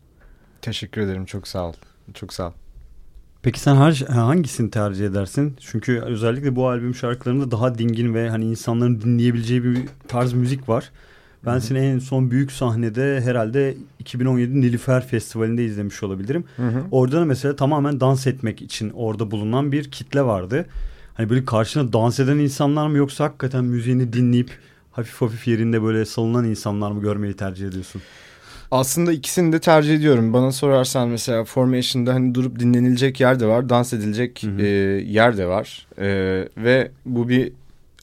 Teşekkür 0.62 1.02
ederim. 1.02 1.26
Çok 1.26 1.48
sağ 1.48 1.68
ol. 1.68 1.74
Çok 2.14 2.34
sağ 2.34 2.48
ol. 2.48 2.52
Peki 3.46 3.60
sen 3.60 3.76
hangisini 4.08 4.72
tercih 4.72 5.06
edersin? 5.06 5.58
Çünkü 5.60 6.00
özellikle 6.00 6.56
bu 6.56 6.68
albüm 6.68 6.96
şarkılarında 6.96 7.52
daha 7.52 7.78
dingin 7.78 8.14
ve 8.14 8.30
hani 8.30 8.46
insanların 8.46 9.02
dinleyebileceği 9.02 9.64
bir 9.64 9.78
tarz 10.08 10.34
müzik 10.34 10.70
var. 10.70 10.92
Ben 11.46 11.52
Hı-hı. 11.52 11.62
seni 11.62 11.80
en 11.80 12.00
son 12.00 12.32
büyük 12.32 12.52
sahnede 12.52 13.22
herhalde 13.22 13.78
2017 14.00 14.62
Nilüfer 14.62 15.08
Festivali'nde 15.08 15.66
izlemiş 15.66 16.04
olabilirim. 16.04 16.44
Hı-hı. 16.58 16.84
Orada 16.92 17.22
da 17.22 17.26
mesela 17.26 17.56
tamamen 17.56 18.00
dans 18.00 18.28
etmek 18.28 18.62
için 18.62 18.90
orada 18.90 19.32
bulunan 19.32 19.72
bir 19.72 19.92
kitle 19.92 20.22
vardı. 20.22 20.66
Hani 21.14 21.30
böyle 21.30 21.46
karşına 21.46 21.94
dans 21.94 22.20
eden 22.20 22.38
insanlar 22.38 22.88
mı 22.88 22.98
yoksa 22.98 23.24
hakikaten 23.24 23.66
müziğini 23.66 24.14
dinleyip 24.14 24.52
hafif 24.92 25.22
hafif 25.22 25.48
yerinde 25.48 25.84
böyle 25.84 26.06
salınan 26.06 26.46
insanlar 26.46 26.92
mı 26.92 27.02
görmeyi 27.02 27.34
tercih 27.34 27.68
ediyorsun? 27.68 28.02
Aslında 28.76 29.12
ikisini 29.12 29.52
de 29.52 29.60
tercih 29.60 29.96
ediyorum. 29.96 30.34
Bana 30.34 30.52
sorarsan 30.52 31.10
mesela 31.10 31.44
Formation'da 31.44 32.14
hani 32.14 32.36
durup 32.36 32.60
dinlenilecek 32.60 33.20
yer 33.20 33.40
de 33.40 33.46
var, 33.46 33.70
dans 33.70 33.94
edilecek 33.94 34.44
hı 34.44 34.48
hı. 34.48 34.62
E, 34.62 34.66
yer 35.12 35.38
de 35.38 35.46
var. 35.48 35.88
E, 35.98 36.08
ve 36.58 36.92
bu 37.06 37.30
bir 37.30 37.54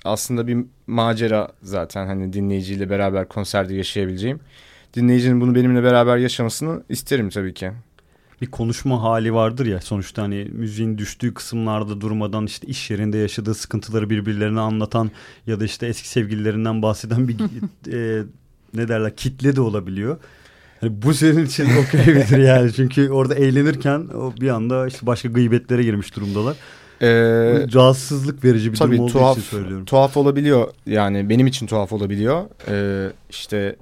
aslında 0.04 0.46
bir 0.46 0.58
macera 0.86 1.48
zaten 1.62 2.06
hani 2.06 2.32
dinleyiciyle 2.32 2.90
beraber 2.90 3.28
konserde 3.28 3.74
yaşayabileceğim. 3.74 4.40
Dinleyicinin 4.94 5.40
bunu 5.40 5.54
benimle 5.54 5.82
beraber 5.82 6.16
yaşamasını 6.16 6.82
isterim 6.88 7.30
tabii 7.30 7.54
ki 7.54 7.72
bir 8.40 8.46
konuşma 8.46 9.02
hali 9.02 9.34
vardır 9.34 9.66
ya 9.66 9.80
sonuçta 9.80 10.22
hani 10.22 10.48
müziğin 10.52 10.98
düştüğü 10.98 11.34
kısımlarda 11.34 12.00
durmadan 12.00 12.46
işte 12.46 12.66
iş 12.66 12.90
yerinde 12.90 13.18
yaşadığı 13.18 13.54
sıkıntıları 13.54 14.10
birbirlerine 14.10 14.60
anlatan 14.60 15.10
ya 15.46 15.60
da 15.60 15.64
işte 15.64 15.86
eski 15.86 16.08
sevgililerinden 16.08 16.82
bahseden 16.82 17.28
bir 17.28 17.36
e, 17.92 18.24
ne 18.74 18.88
derler 18.88 19.16
kitle 19.16 19.56
de 19.56 19.60
olabiliyor. 19.60 20.18
Yani 20.82 21.02
bu 21.02 21.14
senin 21.14 21.46
için 21.46 21.64
okey 21.82 22.14
midir 22.14 22.38
yani 22.38 22.72
çünkü 22.72 23.10
orada 23.10 23.34
eğlenirken 23.34 24.08
o 24.14 24.32
bir 24.40 24.48
anda 24.48 24.86
işte 24.86 25.06
başka 25.06 25.28
gıybetlere 25.28 25.82
girmiş 25.82 26.16
durumdalar. 26.16 26.56
Ee, 27.02 27.08
rahatsızlık 27.74 28.44
verici 28.44 28.72
bir 28.72 28.76
tabii, 28.76 28.92
durum 28.92 29.04
olduğu 29.04 29.12
tuhaf, 29.12 29.38
için 29.38 29.48
söylüyorum. 29.48 29.84
Tuhaf 29.84 30.16
olabiliyor 30.16 30.68
yani 30.86 31.28
benim 31.28 31.46
için 31.46 31.66
tuhaf 31.66 31.92
olabiliyor. 31.92 32.44
Ee, 32.68 33.12
işte 33.30 33.76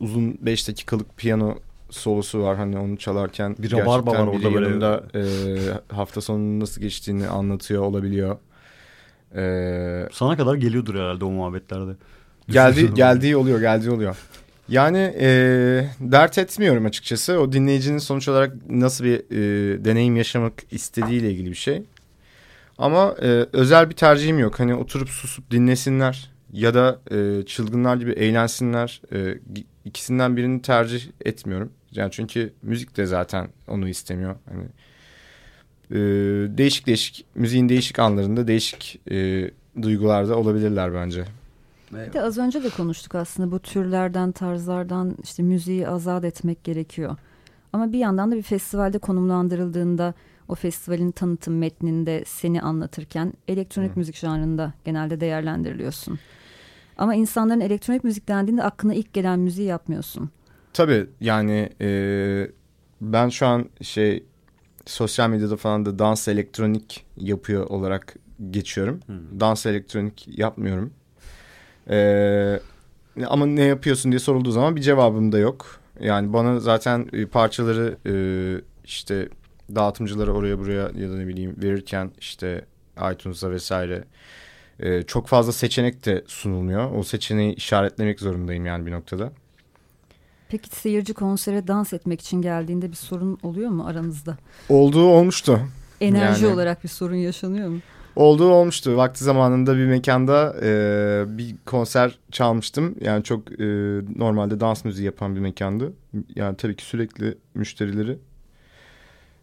uzun 0.00 0.38
5 0.40 0.68
dakikalık 0.68 1.16
piyano 1.16 1.54
solosu 1.90 2.42
var 2.42 2.56
hani 2.56 2.78
onu 2.78 2.96
çalarken 2.96 3.56
bir 3.58 3.72
rabarba 3.72 4.12
var 4.12 4.26
orada 4.26 4.54
böyle 4.54 5.00
e, 5.14 5.24
hafta 5.94 6.20
sonu 6.20 6.60
nasıl 6.60 6.80
geçtiğini 6.80 7.28
anlatıyor 7.28 7.82
olabiliyor. 7.82 8.36
Ee, 9.34 10.08
Sana 10.12 10.36
kadar 10.36 10.54
geliyordur 10.54 10.94
herhalde 10.94 11.24
o 11.24 11.30
muhabbetlerde. 11.30 11.92
geldi 12.48 12.94
geldiği 12.94 13.36
oluyor, 13.36 13.60
geldiği 13.60 13.90
oluyor. 13.90 14.16
Yani 14.68 15.14
e, 15.20 15.28
dert 16.00 16.38
etmiyorum 16.38 16.86
açıkçası. 16.86 17.40
O 17.40 17.52
dinleyicinin 17.52 17.98
sonuç 17.98 18.28
olarak 18.28 18.70
nasıl 18.70 19.04
bir 19.04 19.18
e, 19.18 19.84
deneyim 19.84 20.16
yaşamak 20.16 20.52
istediğiyle 20.70 21.30
ilgili 21.30 21.50
bir 21.50 21.54
şey. 21.54 21.82
Ama 22.78 23.14
e, 23.22 23.46
özel 23.52 23.90
bir 23.90 23.94
tercihim 23.94 24.38
yok. 24.38 24.60
Hani 24.60 24.74
oturup 24.74 25.08
susup 25.08 25.50
dinlesinler 25.50 26.30
ya 26.52 26.74
da 26.74 27.00
e, 27.10 27.46
çılgınlar 27.46 27.96
gibi 27.96 28.12
eğlensinler. 28.12 29.02
E, 29.12 29.38
ikisinden 29.84 30.36
birini 30.36 30.62
tercih 30.62 31.02
etmiyorum. 31.24 31.72
Yani 31.92 32.10
çünkü 32.10 32.52
müzik 32.62 32.96
de 32.96 33.06
zaten 33.06 33.48
onu 33.68 33.88
istemiyor. 33.88 34.36
Hani 34.48 34.64
e, 35.90 35.98
değişik 36.58 36.86
değişik 36.86 37.24
müziğin 37.34 37.68
değişik 37.68 37.98
anlarında 37.98 38.48
değişik 38.48 39.00
e, 39.10 39.50
duygularda 39.82 40.36
olabilirler 40.36 40.94
bence. 40.94 41.24
Bir 41.92 42.12
de 42.12 42.22
az 42.22 42.38
önce 42.38 42.64
de 42.64 42.70
konuştuk 42.70 43.14
aslında 43.14 43.50
bu 43.50 43.58
türlerden, 43.58 44.32
tarzlardan 44.32 45.16
işte 45.22 45.42
müziği 45.42 45.88
azat 45.88 46.24
etmek 46.24 46.64
gerekiyor. 46.64 47.16
Ama 47.72 47.92
bir 47.92 47.98
yandan 47.98 48.30
da 48.30 48.36
bir 48.36 48.42
festivalde 48.42 48.98
konumlandırıldığında 48.98 50.14
o 50.48 50.54
festivalin 50.54 51.10
tanıtım 51.10 51.58
metninde 51.58 52.24
seni 52.26 52.62
anlatırken 52.62 53.32
elektronik 53.48 53.96
Hı. 53.96 53.98
müzik 53.98 54.16
janrında 54.16 54.72
genelde 54.84 55.20
değerlendiriliyorsun. 55.20 56.18
Ama 56.98 57.14
insanların 57.14 57.60
elektronik 57.60 58.04
müzik 58.04 58.28
dendiğinde 58.28 58.62
aklına 58.62 58.94
ilk 58.94 59.12
gelen 59.12 59.38
müziği 59.38 59.68
yapmıyorsun. 59.68 60.30
Tabii 60.72 61.06
yani 61.20 61.70
e, 61.80 62.50
ben 63.00 63.28
şu 63.28 63.46
an 63.46 63.68
şey 63.82 64.24
sosyal 64.86 65.30
medyada 65.30 65.56
falan 65.56 65.86
da 65.86 65.98
dans 65.98 66.28
elektronik 66.28 67.06
yapıyor 67.16 67.66
olarak 67.66 68.16
geçiyorum. 68.50 69.00
Hmm. 69.06 69.40
Dans 69.40 69.66
elektronik 69.66 70.38
yapmıyorum. 70.38 70.92
E, 71.90 72.60
ama 73.26 73.46
ne 73.46 73.62
yapıyorsun 73.64 74.12
diye 74.12 74.18
sorulduğu 74.18 74.50
zaman 74.50 74.76
bir 74.76 74.80
cevabım 74.80 75.32
da 75.32 75.38
yok. 75.38 75.66
Yani 76.00 76.32
bana 76.32 76.60
zaten 76.60 77.06
e, 77.12 77.26
parçaları 77.26 77.96
e, 78.06 78.14
işte 78.84 79.28
dağıtımcılara 79.74 80.30
oraya 80.32 80.58
buraya 80.58 80.82
ya 80.94 81.10
da 81.10 81.16
ne 81.16 81.26
bileyim 81.28 81.56
verirken 81.62 82.10
işte 82.20 82.64
iTunes'a 83.12 83.50
vesaire 83.50 84.04
e, 84.80 85.02
çok 85.02 85.26
fazla 85.28 85.52
seçenek 85.52 86.06
de 86.06 86.24
sunulmuyor. 86.26 86.90
O 86.94 87.02
seçeneği 87.02 87.54
işaretlemek 87.54 88.20
zorundayım 88.20 88.66
yani 88.66 88.86
bir 88.86 88.92
noktada. 88.92 89.32
Peki 90.48 90.76
seyirci 90.76 91.14
konsere 91.14 91.66
dans 91.66 91.92
etmek 91.92 92.20
için 92.20 92.42
geldiğinde 92.42 92.90
bir 92.90 92.96
sorun 92.96 93.38
oluyor 93.42 93.70
mu 93.70 93.86
aranızda? 93.86 94.36
Olduğu 94.68 95.04
olmuştu. 95.06 95.60
Enerji 96.00 96.44
Yani- 96.44 96.54
olarak 96.54 96.84
bir 96.84 96.88
sorun 96.88 97.14
yaşanıyor 97.14 97.68
mu? 97.68 97.78
Olduğu 98.18 98.50
olmuştu. 98.50 98.96
Vakti 98.96 99.24
zamanında 99.24 99.76
bir 99.76 99.86
mekanda 99.86 100.56
e, 100.62 101.24
bir 101.38 101.54
konser 101.66 102.18
çalmıştım. 102.30 102.94
Yani 103.00 103.24
çok 103.24 103.60
e, 103.60 103.64
normalde 104.16 104.60
dans 104.60 104.84
müziği 104.84 105.06
yapan 105.06 105.34
bir 105.34 105.40
mekandı. 105.40 105.92
Yani 106.34 106.56
tabii 106.56 106.76
ki 106.76 106.84
sürekli 106.84 107.38
müşterileri 107.54 108.18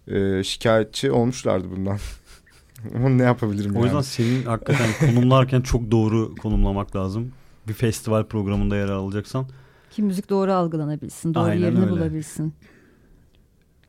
e, 0.07 0.43
şikayetçi 0.43 1.11
olmuşlardı 1.11 1.67
bundan. 1.75 1.97
Ama 2.95 3.09
ne 3.09 3.23
yapabilirim 3.23 3.75
O 3.75 3.83
yüzden 3.83 3.95
yani? 3.95 4.03
senin 4.03 4.43
hakikaten 4.45 4.87
konumlarken 4.99 5.61
çok 5.61 5.91
doğru 5.91 6.35
konumlamak 6.35 6.95
lazım. 6.95 7.31
Bir 7.67 7.73
festival 7.73 8.23
programında 8.23 8.75
yer 8.77 8.89
alacaksan 8.89 9.45
Ki 9.91 10.03
müzik 10.03 10.29
doğru 10.29 10.53
algılanabilsin, 10.53 11.33
doğru 11.33 11.43
Aynen 11.43 11.61
yerini 11.61 11.79
öyle. 11.79 11.91
bulabilsin. 11.91 12.53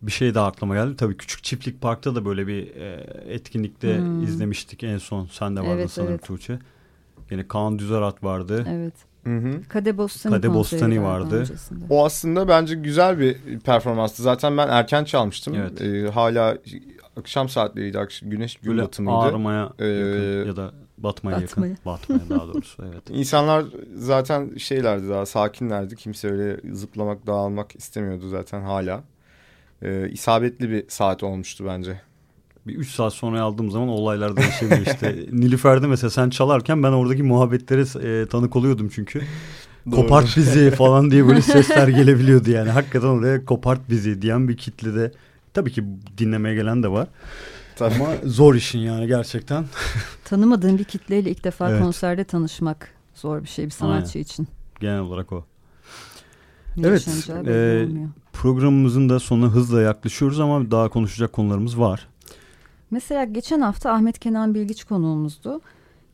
Bir 0.03 0.13
şey 0.13 0.35
daha 0.35 0.47
aklıma 0.47 0.75
geldi. 0.75 0.97
Tabii 0.97 1.17
Küçük 1.17 1.45
Çiftlik 1.45 1.81
Park'ta 1.81 2.15
da 2.15 2.25
böyle 2.25 2.47
bir 2.47 2.77
e, 2.77 3.07
etkinlikte 3.29 3.99
Hmm. 4.01 4.23
izlemiştik 4.25 4.85
en 4.85 4.99
son. 4.99 5.27
Sen 5.33 5.57
de 5.57 5.61
vardın 5.61 5.71
Evet, 5.73 5.91
sanırım 5.91 6.13
evet. 6.13 6.25
Tuğçe. 6.27 6.59
Yine 7.31 7.49
Kaan 7.49 7.79
Düzarat 7.79 8.25
vardı. 8.25 8.65
Evet. 8.69 8.95
Hı 9.25 9.37
hı. 9.39 9.61
Kade 9.69 9.99
Bostani 9.99 10.33
Kade 10.35 10.55
Bostani 10.55 11.03
vardı. 11.03 11.41
öncesinde. 11.41 11.85
O 11.91 12.05
aslında 12.05 12.49
bence 12.49 12.75
güzel 12.75 13.19
bir 13.19 13.59
performanstı. 13.61 14.23
Zaten 14.23 14.57
ben 14.57 14.69
erken 14.69 15.05
çalmıştım. 15.05 15.55
Evet. 15.55 15.81
E, 15.83 16.11
hala 16.11 16.59
akşam 17.17 17.49
saatleriydi. 17.49 17.99
Güneş 18.23 18.57
gün 18.57 18.71
Böyle 18.71 18.83
batımıydı. 18.83 19.17
ağrımaya 19.17 19.73
Ee, 19.79 19.87
yakın 19.87 20.47
ya 20.49 20.57
da 20.57 20.73
batmaya, 20.99 21.37
Batmaya. 21.43 21.69
yakın. 21.71 21.79
Batmaya 21.87 22.31
daha 22.31 22.49
doğrusu 22.55 22.83
evet. 22.93 23.03
İnsanlar 23.11 23.65
zaten 23.95 24.57
şeylerdi 24.57 25.09
daha 25.09 25.27
sakinlerdi. 25.27 25.97
Kimse 25.97 26.31
öyle 26.31 26.75
zıplamak, 26.75 27.27
dağılmak 27.27 27.77
istemiyordu 27.77 28.29
zaten 28.29 28.61
hala. 28.63 29.03
Ee, 29.83 30.09
isabetli 30.11 30.71
bir 30.71 30.85
saat 30.89 31.23
olmuştu 31.23 31.65
bence. 31.69 32.01
Bir 32.67 32.75
3 32.75 32.91
saat 32.91 33.13
sonra 33.13 33.43
aldığım 33.43 33.71
zaman 33.71 33.89
olaylar 33.89 34.37
değişebilir 34.37 34.87
işte. 34.87 35.17
Nilüfer'de 35.33 35.87
mesela 35.87 36.11
sen 36.11 36.31
çalarken 36.31 36.83
ben 36.83 36.93
oradaki 36.93 37.23
muhabbetlere 37.23 37.83
e, 38.23 38.27
tanık 38.27 38.57
oluyordum 38.57 38.91
çünkü. 38.95 39.23
Kopart 39.91 40.37
bizi 40.37 40.71
falan 40.71 41.11
diye 41.11 41.27
böyle 41.27 41.43
sesler 41.43 41.89
gelebiliyordu 41.89 42.51
yani. 42.51 42.71
Hakikaten 42.71 43.09
oraya 43.09 43.45
kopart 43.45 43.91
bizi 43.91 44.23
diyen 44.23 44.49
bir 44.49 44.57
kitlede. 44.57 45.13
Tabii 45.55 45.73
ki 45.73 45.85
dinlemeye 46.19 46.55
gelen 46.55 46.83
de 46.83 46.89
var. 46.89 47.09
Tabii. 47.77 47.95
Ama 47.95 48.09
zor 48.25 48.55
işin 48.55 48.79
yani 48.79 49.07
gerçekten. 49.07 49.65
Tanımadığın 50.25 50.79
bir 50.79 50.85
kitleyle 50.85 51.31
ilk 51.31 51.45
defa 51.45 51.71
Evet. 51.71 51.83
konserde 51.83 52.25
tanışmak 52.25 52.89
zor 53.15 53.43
bir 53.43 53.49
şey 53.49 53.65
bir 53.65 53.71
sanatçı 53.71 54.19
için. 54.19 54.49
Genel 54.81 55.01
olarak 55.01 55.33
o. 55.33 55.45
Ne 56.77 56.87
Evet, 56.87 57.09
e, 57.29 57.85
olmuyor. 57.85 58.09
Programımızın 58.43 59.09
da 59.09 59.21
sonuna 59.21 59.47
hızla 59.47 59.81
yaklaşıyoruz 59.83 60.41
ama 60.41 60.71
daha 60.71 60.89
konuşacak 60.89 61.33
konularımız 61.33 61.81
var. 61.81 62.09
Mesela 62.91 63.25
geçen 63.25 63.61
hafta 63.61 63.93
Ahmet 63.93 64.19
Kenan 64.19 64.55
Bilgiç 64.55 64.85
konuğumuzdu. 64.85 65.61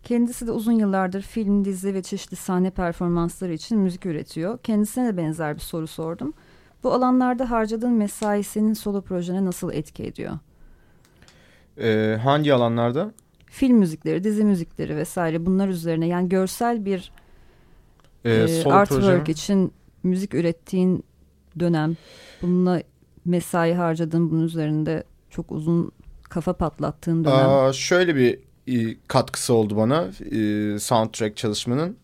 Kendisi 0.02 0.46
de 0.46 0.50
uzun 0.52 0.72
yıllardır 0.72 1.22
film, 1.22 1.64
dizi 1.64 1.94
ve 1.94 2.02
çeşitli 2.02 2.36
sahne 2.36 2.70
performansları 2.70 3.52
için 3.52 3.78
müzik 3.78 4.06
üretiyor. 4.06 4.58
Kendisine 4.58 5.06
de 5.06 5.16
benzer 5.16 5.54
bir 5.54 5.60
soru 5.60 5.86
sordum. 5.86 6.34
Bu 6.82 6.92
alanlarda 6.92 7.50
harcadığın 7.50 7.92
mesai 7.92 8.42
senin 8.42 8.72
solo 8.72 9.00
projene 9.00 9.44
nasıl 9.44 9.72
etki 9.72 10.04
ediyor? 10.04 10.32
Ee, 11.78 12.18
hangi 12.22 12.54
alanlarda? 12.54 13.12
Film 13.46 13.76
müzikleri, 13.76 14.24
dizi 14.24 14.44
müzikleri 14.44 14.96
vesaire 14.96 15.46
bunlar 15.46 15.68
üzerine 15.68 16.06
yani 16.06 16.28
görsel 16.28 16.84
bir 16.84 17.12
Ee, 18.24 18.34
e, 18.34 18.48
solo 18.48 18.74
artwork 18.74 19.18
proje. 19.18 19.32
için 19.32 19.72
müzik 20.02 20.34
ürettiğin 20.34 21.04
dönem 21.60 21.96
bununla 22.42 22.82
mesai 23.24 23.74
harcadığın 23.74 24.30
bunun 24.30 24.44
üzerinde 24.44 25.04
çok 25.30 25.52
uzun 25.52 25.92
kafa 26.22 26.52
patlattığın 26.52 27.24
dönem. 27.24 27.48
Aa, 27.50 27.72
şöyle 27.72 28.16
bir 28.16 28.38
e, 28.66 28.96
katkısı 29.08 29.54
oldu 29.54 29.76
bana 29.76 30.04
e, 30.04 30.78
soundtrack 30.78 31.36
çalışmanın. 31.36 31.96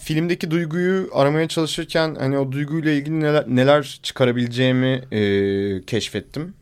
Filmdeki 0.00 0.50
duyguyu 0.50 1.08
aramaya 1.12 1.48
çalışırken 1.48 2.14
hani 2.14 2.38
o 2.38 2.52
duyguyla 2.52 2.92
ilgili 2.92 3.20
neler, 3.20 3.44
neler 3.48 4.00
çıkarabileceğimi 4.02 5.02
e, 5.12 5.82
keşfettim 5.86 6.54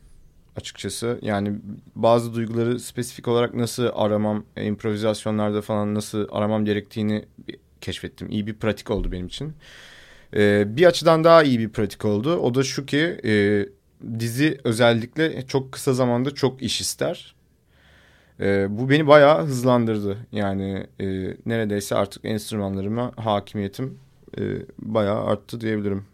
açıkçası. 0.57 1.19
Yani 1.23 1.53
bazı 1.95 2.35
duyguları 2.35 2.81
spesifik 2.81 3.29
olarak 3.29 3.55
nasıl 3.55 3.89
aramam, 3.95 4.45
improvizasyonlarda 4.57 5.62
falan 5.62 5.95
nasıl 5.95 6.29
aramam 6.31 6.64
gerektiğini 6.64 7.25
keşfettim. 7.81 8.31
İyi 8.31 8.47
bir 8.47 8.55
pratik 8.55 8.91
oldu 8.91 9.12
benim 9.12 9.27
için. 9.27 9.53
E, 10.35 10.77
bir 10.77 10.87
açıdan 10.87 11.24
daha 11.24 11.43
iyi 11.43 11.59
bir 11.59 11.68
pratik 11.68 12.05
oldu. 12.05 12.37
O 12.37 12.55
da 12.55 12.62
şu 12.62 12.87
ki 12.87 13.20
e, 13.24 13.66
dizi 14.18 14.59
özellikle 14.64 15.47
çok 15.47 15.72
kısa 15.72 15.95
zamanda 15.95 16.35
çok 16.35 16.62
iş 16.62 16.81
ister. 16.81 17.35
E, 18.41 18.66
bu 18.79 18.91
beni 18.91 19.07
bayağı 19.07 19.43
hızlandırdı. 19.47 20.16
Yani 20.33 20.87
e, 21.01 21.37
neredeyse 21.47 21.95
artık 21.95 22.24
enstrümanlarıma 22.24 23.12
hakimiyetim 23.16 23.99
e, 24.39 24.43
bayağı 24.79 25.24
arttı 25.24 25.61
diyebilirim. 25.61 26.05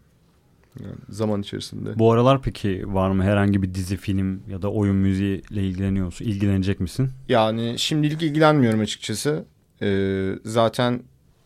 Yani 0.79 0.95
zaman 1.09 1.41
içerisinde. 1.41 1.99
Bu 1.99 2.11
aralar 2.11 2.41
peki 2.41 2.93
var 2.93 3.11
mı 3.11 3.23
herhangi 3.23 3.61
bir 3.61 3.73
dizi, 3.73 3.97
film 3.97 4.41
ya 4.49 4.61
da 4.61 4.71
oyun 4.71 4.95
müziği 4.95 5.41
ile 5.51 5.63
ilgileniyor 5.63 6.05
musun? 6.05 6.25
İlgilenecek 6.25 6.79
misin? 6.79 7.09
Yani 7.29 7.75
şimdilik 7.77 8.23
ilgilenmiyorum 8.23 8.79
açıkçası. 8.79 9.45
E, 9.81 10.29
zaten 10.45 11.03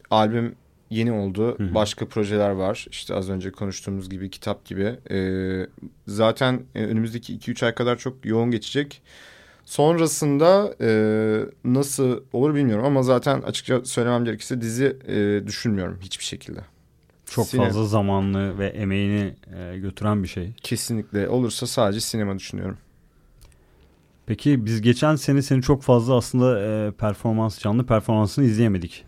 albüm 0.10 0.56
yeni 0.90 1.12
oldu. 1.12 1.58
Hı 1.58 1.64
hı. 1.64 1.76
Başka 1.76 2.06
projeler 2.06 2.50
var. 2.50 2.86
İşte 2.92 3.16
az 3.16 3.30
önce 3.30 3.52
konuştuğumuz 3.52 4.10
gibi 4.10 4.30
kitap 4.30 4.66
gibi. 4.66 4.96
E, 5.12 5.20
zaten 6.08 6.62
e, 6.76 6.86
önümüzdeki 6.86 7.38
2-3 7.38 7.66
ay 7.66 7.74
kadar 7.76 7.98
çok 7.98 8.26
yoğun 8.26 8.52
geçecek. 8.52 9.02
Sonrasında 9.66 10.76
e, 10.82 10.90
nasıl 11.66 12.22
olur 12.34 12.56
bilmiyorum 12.56 12.86
ama 12.86 13.04
zaten 13.04 13.42
açıkça 13.42 13.86
söylemem 13.86 14.26
gerekirse 14.26 14.62
dizi 14.62 14.98
e, 15.08 15.48
düşünmüyorum 15.48 16.00
hiçbir 16.02 16.24
şekilde. 16.24 16.60
Çok 17.26 17.48
Sine- 17.48 17.66
fazla 17.66 17.86
zamanlı 17.86 18.58
ve 18.60 18.68
emeğini 18.68 19.36
e, 19.58 19.78
götüren 19.78 20.24
bir 20.24 20.28
şey. 20.28 20.54
Kesinlikle 20.64 21.30
olursa 21.30 21.68
sadece 21.68 22.00
sinema 22.00 22.40
düşünüyorum. 22.40 22.78
Peki 24.26 24.66
biz 24.66 24.82
geçen 24.82 25.16
sene 25.16 25.42
seni 25.42 25.62
çok 25.62 25.84
fazla 25.84 26.16
aslında 26.16 26.60
e, 26.62 26.92
performans 26.92 27.60
canlı 27.60 27.86
performansını 27.86 28.46
izleyemedik. 28.46 29.06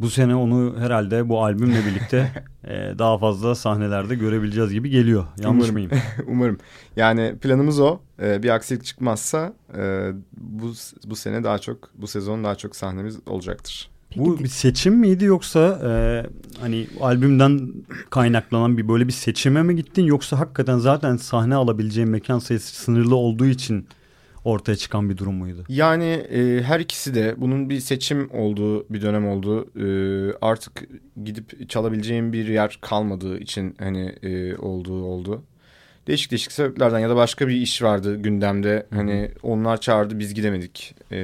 Bu 0.00 0.10
sene 0.10 0.34
onu 0.34 0.74
herhalde 0.78 1.28
bu 1.28 1.44
albümle 1.44 1.86
birlikte 1.86 2.32
e, 2.64 2.94
daha 2.98 3.18
fazla 3.18 3.54
sahnelerde 3.54 4.14
görebileceğiz 4.14 4.72
gibi 4.72 4.90
geliyor. 4.90 5.26
Yanlış 5.42 5.70
Umarım. 5.70 5.74
mıyım? 5.74 5.90
Umarım. 6.26 6.58
Yani 6.96 7.34
planımız 7.40 7.80
o. 7.80 7.98
Ee, 8.22 8.42
bir 8.42 8.50
aksilik 8.50 8.84
çıkmazsa 8.84 9.52
e, 9.78 10.10
bu 10.36 10.72
bu 11.06 11.16
sene 11.16 11.44
daha 11.44 11.58
çok 11.58 11.90
bu 11.94 12.06
sezon 12.06 12.44
daha 12.44 12.54
çok 12.54 12.76
sahnemiz 12.76 13.18
olacaktır. 13.26 13.90
Peki 14.10 14.20
Bu 14.20 14.38
bir 14.38 14.48
seçim 14.48 14.94
miydi 14.94 15.24
yoksa 15.24 15.80
e, 15.84 15.90
hani 16.60 16.86
albümden 17.00 17.72
kaynaklanan 18.10 18.78
bir 18.78 18.88
böyle 18.88 19.06
bir 19.06 19.12
seçime 19.12 19.62
mi 19.62 19.76
gittin 19.76 20.04
yoksa 20.04 20.38
hakikaten 20.38 20.78
zaten 20.78 21.16
sahne 21.16 21.54
alabileceğin 21.54 22.10
mekan 22.10 22.38
sayısı 22.38 22.74
sınırlı 22.74 23.16
olduğu 23.16 23.46
için 23.46 23.86
ortaya 24.46 24.76
çıkan 24.76 25.10
bir 25.10 25.16
durum 25.16 25.34
muydu? 25.34 25.64
Yani 25.68 26.04
e, 26.04 26.62
her 26.62 26.80
ikisi 26.80 27.14
de 27.14 27.34
bunun 27.38 27.70
bir 27.70 27.80
seçim 27.80 28.30
olduğu 28.30 28.88
bir 28.88 29.02
dönem 29.02 29.28
oldu. 29.28 29.68
E, 29.76 29.86
artık 30.40 30.88
gidip 31.24 31.68
çalabileceğim 31.70 32.32
bir 32.32 32.48
yer 32.48 32.78
kalmadığı 32.80 33.38
için 33.38 33.74
hani 33.78 34.14
e, 34.22 34.56
olduğu 34.56 35.04
oldu. 35.04 35.42
Değişik 36.06 36.30
değişik 36.30 36.52
sebeplerden 36.52 36.98
ya 36.98 37.10
da 37.10 37.16
başka 37.16 37.48
bir 37.48 37.54
iş 37.54 37.82
vardı 37.82 38.16
gündemde. 38.16 38.86
Hani 38.90 39.30
onlar 39.42 39.80
çağırdı 39.80 40.18
biz 40.18 40.34
gidemedik. 40.34 40.94
E, 41.12 41.16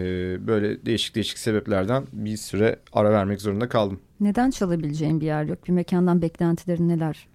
böyle 0.47 0.87
değişik 0.87 1.15
değişik 1.15 1.39
sebeplerden 1.39 2.05
bir 2.13 2.37
süre 2.37 2.77
ara 2.93 3.11
vermek 3.13 3.41
zorunda 3.41 3.69
kaldım. 3.69 4.01
neden 4.21 4.51
çalabileceğin 4.51 5.21
bir 5.21 5.27
yer 5.27 5.45
yok? 5.45 5.59
Bir 5.69 5.73
mekandan 5.73 6.23
beklentilerin 6.23 6.89
neler? 6.89 7.27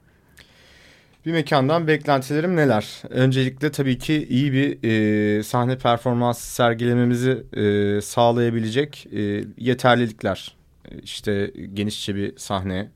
Bir 1.28 1.32
mekandan 1.32 1.88
beklentilerim 1.88 2.56
neler? 2.56 3.02
Öncelikle 3.10 3.72
tabii 3.72 3.98
ki 3.98 4.28
iyi 4.30 4.54
bir 4.54 4.78
e, 4.84 5.44
sahne 5.44 5.78
performansı 5.78 6.54
sergilememizi 6.54 7.44
e, 7.54 8.02
sağlayabilecek 8.02 9.08
e, 9.12 9.44
yeterlilikler. 9.58 10.56
İşte 11.04 11.54
genişçe 11.74 12.16
bir 12.16 12.38
sahne, 12.38 12.92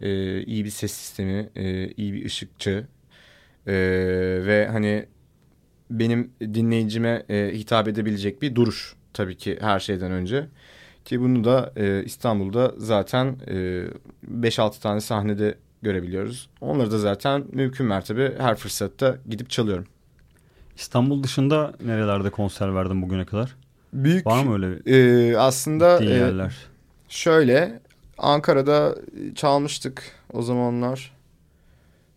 e, 0.00 0.42
iyi 0.42 0.64
bir 0.64 0.70
ses 0.70 0.92
sistemi, 0.92 1.50
e, 1.56 1.88
iyi 1.88 2.14
bir 2.14 2.24
ışıkçı 2.24 2.86
e, 3.66 3.74
ve 4.46 4.68
hani 4.72 5.06
benim 5.90 6.30
dinleyicime 6.40 7.22
e, 7.28 7.50
hitap 7.54 7.88
edebilecek 7.88 8.42
bir 8.42 8.54
duruş 8.54 8.94
tabii 9.12 9.36
ki 9.36 9.58
her 9.60 9.80
şeyden 9.80 10.12
önce. 10.12 10.46
Ki 11.04 11.20
bunu 11.20 11.44
da 11.44 11.72
e, 11.76 12.04
İstanbul'da 12.04 12.74
zaten 12.76 13.36
e, 13.48 13.84
5-6 14.42 14.80
tane 14.80 15.00
sahnede 15.00 15.54
görebiliyoruz. 15.82 16.48
Onları 16.60 16.90
da 16.90 16.98
zaten 16.98 17.44
mümkün 17.52 17.86
mertebe 17.86 18.34
her 18.38 18.56
fırsatta 18.56 19.16
gidip 19.28 19.50
çalıyorum. 19.50 19.84
İstanbul 20.76 21.22
dışında 21.22 21.72
nerelerde 21.84 22.30
konser 22.30 22.74
verdin 22.74 23.02
bugüne 23.02 23.26
kadar? 23.26 23.56
Büyük 23.92 24.26
Var 24.26 24.44
mı 24.44 24.54
öyle 24.54 24.96
e, 24.96 25.36
aslında 25.36 26.00
e, 26.02 26.04
yerler? 26.04 26.54
şöyle 27.08 27.80
Ankara'da 28.18 28.94
çalmıştık 29.34 30.02
o 30.32 30.42
zamanlar. 30.42 31.18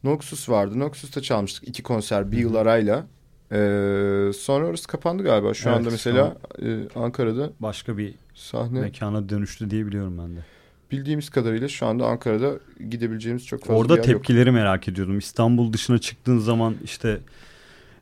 Noxus 0.04 0.50
vardı. 0.50 0.80
Noxus'ta 0.80 1.22
çalmıştık 1.22 1.68
iki 1.68 1.84
konser 1.84 2.32
bir 2.32 2.38
yıl 2.38 2.56
arayla. 2.56 3.06
E, 3.52 3.58
sonra 4.34 4.66
orası 4.66 4.88
kapandı 4.88 5.24
galiba. 5.24 5.54
Şu 5.54 5.70
Evet, 5.70 5.80
anda 5.80 5.90
mesela 5.90 6.38
e, 6.62 7.00
Ankara'da 7.00 7.50
Başka 7.60 7.98
bir 7.98 8.16
sahne 8.36 8.80
mekana 8.80 9.30
dönüştü 9.30 9.70
diye 9.70 9.86
biliyorum 9.86 10.18
ben 10.18 10.36
de. 10.36 10.40
Bildiğimiz 10.92 11.30
kadarıyla 11.30 11.68
şu 11.68 11.86
anda 11.86 12.06
Ankara'da 12.06 12.52
gidebileceğimiz 12.90 13.46
çok 13.46 13.60
fazla 13.60 13.74
Orada 13.74 13.94
yer 13.94 13.98
yok. 13.98 14.06
tepkileri 14.06 14.52
merak 14.52 14.88
ediyordum. 14.88 15.18
İstanbul 15.18 15.74
dışına 15.74 15.98
çıktığın 15.98 16.38
zaman 16.40 16.76
işte 16.84 17.18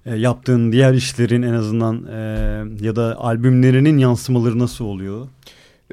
e, 0.06 0.16
yaptığın 0.16 0.72
diğer 0.72 0.94
işlerin 0.94 1.42
en 1.42 1.54
azından 1.54 2.06
e, 2.06 2.18
ya 2.86 2.96
da 2.96 3.18
albümlerinin 3.20 3.98
yansımaları 3.98 4.60
nasıl 4.60 4.86
oluyor? 4.86 5.28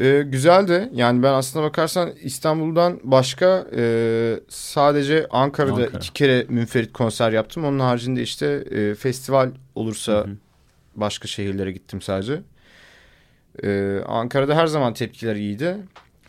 Ee, 0.01 0.23
güzeldi. 0.27 0.89
Yani 0.95 1.23
ben 1.23 1.33
aslına 1.33 1.65
bakarsan 1.65 2.11
İstanbul'dan 2.23 3.01
başka 3.05 3.67
e, 3.77 4.41
sadece 4.49 5.27
Ankara'da 5.31 5.73
Ankara. 5.73 5.99
iki 5.99 6.13
kere 6.13 6.47
münferit 6.49 6.93
konser 6.93 7.33
yaptım. 7.33 7.65
Onun 7.65 7.79
haricinde 7.79 8.23
işte 8.23 8.47
e, 8.71 8.95
festival 8.95 9.51
olursa 9.75 10.13
Hı 10.13 10.19
hı. 10.19 10.37
başka 10.97 11.29
şehirlere 11.29 11.73
gittim 11.73 12.01
sadece. 12.01 12.41
Ee, 13.65 13.99
Ankara'da 14.07 14.57
her 14.57 14.67
zaman 14.67 14.95
tepkiler 14.95 15.37
iyiydi. 15.37 15.77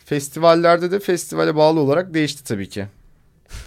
Festivallerde 0.08 0.90
de 0.90 0.98
festivale 0.98 1.56
bağlı 1.56 1.80
olarak 1.80 2.14
değişti 2.14 2.44
tabii 2.44 2.68
ki. 2.68 2.86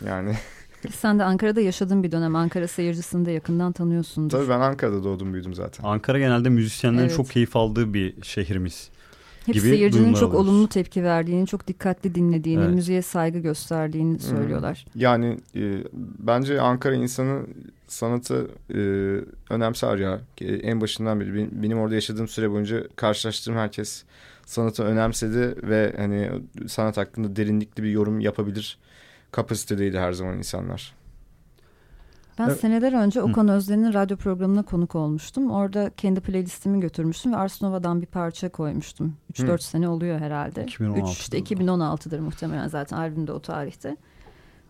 Yani 0.07 0.33
Sen 0.91 1.19
de 1.19 1.23
Ankara'da 1.23 1.61
yaşadığın 1.61 2.03
bir 2.03 2.11
dönem 2.11 2.35
Ankara 2.35 2.67
seyircisini 2.67 3.25
de 3.25 3.31
yakından 3.31 3.71
tanıyorsundur. 3.71 4.37
tabii 4.37 4.49
ben 4.49 4.59
Ankara'da 4.59 5.03
doğdum 5.03 5.33
büyüdüm 5.33 5.53
zaten. 5.53 5.83
Ankara 5.83 6.19
genelde 6.19 6.49
müzisyenlerin 6.49 7.05
Evet. 7.05 7.15
çok 7.17 7.29
keyif 7.29 7.55
aldığı 7.55 7.93
bir 7.93 8.13
şehrimiz. 8.23 8.89
Hep 9.45 9.55
gibi 9.55 9.67
seyircinin 9.67 10.13
çok 10.13 10.23
alıyoruz. 10.33 10.49
olumlu 10.49 10.67
tepki 10.69 11.03
verdiğini, 11.03 11.47
çok 11.47 11.67
dikkatli 11.67 12.15
dinlediğini, 12.15 12.63
Evet. 12.63 12.75
müziğe 12.75 13.01
saygı 13.01 13.39
gösterdiğini 13.39 14.19
söylüyorlar. 14.19 14.85
Yani 14.95 15.37
e, 15.55 15.83
bence 16.19 16.61
Ankara 16.61 16.95
insanı 16.95 17.41
sanatı 17.87 18.47
e, 18.69 18.79
önemser 19.53 19.97
ya. 19.97 20.19
E, 20.41 20.45
en 20.53 20.81
başından 20.81 21.19
beri 21.19 21.49
benim 21.63 21.79
orada 21.79 21.95
yaşadığım 21.95 22.27
süre 22.27 22.51
boyunca 22.51 22.83
karşılaştığım 22.95 23.55
herkes 23.55 24.03
sanatı 24.45 24.83
önemsedi 24.83 25.55
ve 25.63 25.93
hani 25.97 26.31
sanat 26.67 26.97
hakkında 26.97 27.35
derinlikli 27.35 27.83
bir 27.83 27.89
yorum 27.89 28.19
yapabilir 28.19 28.77
kapasitedeydi 29.31 29.99
her 29.99 30.11
zaman 30.11 30.37
insanlar. 30.37 30.95
Ben 32.39 32.47
Evet. 32.47 32.59
seneler 32.59 32.93
önce 32.93 33.21
Okan 33.21 33.47
Özden'in 33.47 33.93
radyo 33.93 34.17
programına 34.17 34.63
konuk 34.63 34.95
olmuştum. 34.95 35.51
Orada 35.51 35.91
kendi 35.97 36.21
playlistimi 36.21 36.79
götürmüştüm 36.79 37.31
ve 37.31 37.35
Ars 37.35 37.61
Nova'dan 37.61 38.01
bir 38.01 38.05
parça 38.05 38.49
koymuştum. 38.49 39.15
3-4 39.33 39.51
Hı. 39.53 39.63
sene 39.63 39.89
oluyor 39.89 40.19
herhalde. 40.19 40.63
2016'dır 40.63 41.11
3 41.11 41.19
işte 41.19 41.39
2016'dır 41.39 42.19
muhtemelen 42.19 42.67
zaten 42.67 42.97
albümde 42.97 43.31
o 43.31 43.39
tarihte. 43.39 43.97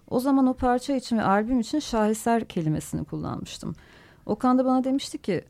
O 0.09 0.19
zaman 0.19 0.47
o 0.47 0.53
parça 0.53 0.93
için 0.95 1.17
ve 1.17 1.23
albüm 1.23 1.59
için 1.59 1.79
şaheser 1.79 2.45
kelimesini 2.45 3.03
kullanmıştım. 3.03 3.75
Okan 4.25 4.57
da 4.57 4.65
bana 4.65 4.83
demişti 4.83 5.17
ki 5.17 5.43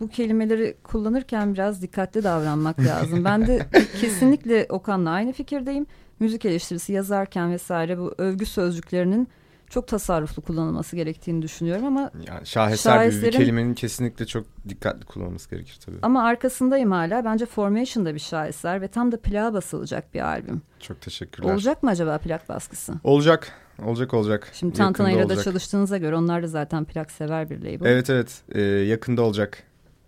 bu 0.00 0.08
kelimeleri 0.08 0.76
kullanırken 0.82 1.54
biraz 1.54 1.82
dikkatli 1.82 2.24
davranmak 2.24 2.80
lazım. 2.80 3.24
Ben 3.24 3.46
de 3.46 3.66
kesinlikle 4.00 4.66
Okan'la 4.68 5.10
aynı 5.10 5.32
fikirdeyim. 5.32 5.86
Müzik 6.20 6.44
eleştirisi 6.44 6.92
yazarken 6.92 7.52
vesaire 7.52 7.98
bu 7.98 8.14
övgü 8.18 8.46
sözcüklerinin 8.46 9.28
çok 9.70 9.88
tasarruflu 9.88 10.42
kullanılması 10.42 10.96
gerektiğini 10.96 11.42
düşünüyorum 11.42 11.84
ama 11.84 12.10
Yani 12.28 12.46
şaheser 12.46 13.10
bir 13.10 13.32
kelimenin 13.32 13.74
kesinlikle 13.74 14.26
çok 14.26 14.46
dikkatli 14.68 15.04
kullanılması 15.04 15.50
gerekir 15.50 15.78
tabii. 15.86 15.96
ama 16.02 16.22
arkasındayım 16.22 16.90
hala. 16.92 17.24
Bence 17.24 17.46
Formation'da 17.46 18.14
bir 18.14 18.20
şaheser 18.20 18.80
ve 18.80 18.88
tam 18.88 19.12
da 19.12 19.20
plağa 19.20 19.54
basılacak 19.54 20.14
bir 20.14 20.20
albüm. 20.20 20.62
Çok 20.80 21.00
teşekkürler. 21.00 21.52
Olacak 21.52 21.82
mı 21.82 21.90
acaba 21.90 22.18
plak 22.18 22.48
baskısı? 22.48 22.94
Olacak. 23.04 23.52
Olacak 23.84 24.14
olacak. 24.14 24.50
Şimdi 24.52 24.74
Tantana'yla 24.74 25.28
da 25.28 25.42
çalıştığınıza 25.42 25.98
göre 25.98 26.16
onlar 26.16 26.42
da 26.42 26.46
zaten 26.46 26.84
plak 26.84 27.10
sever 27.10 27.50
bir 27.50 27.58
label. 27.58 27.86
Evet 27.90 28.10
evet 28.10 28.42
Ee, 28.52 28.60
yakında 28.62 29.22
olacak. 29.22 29.62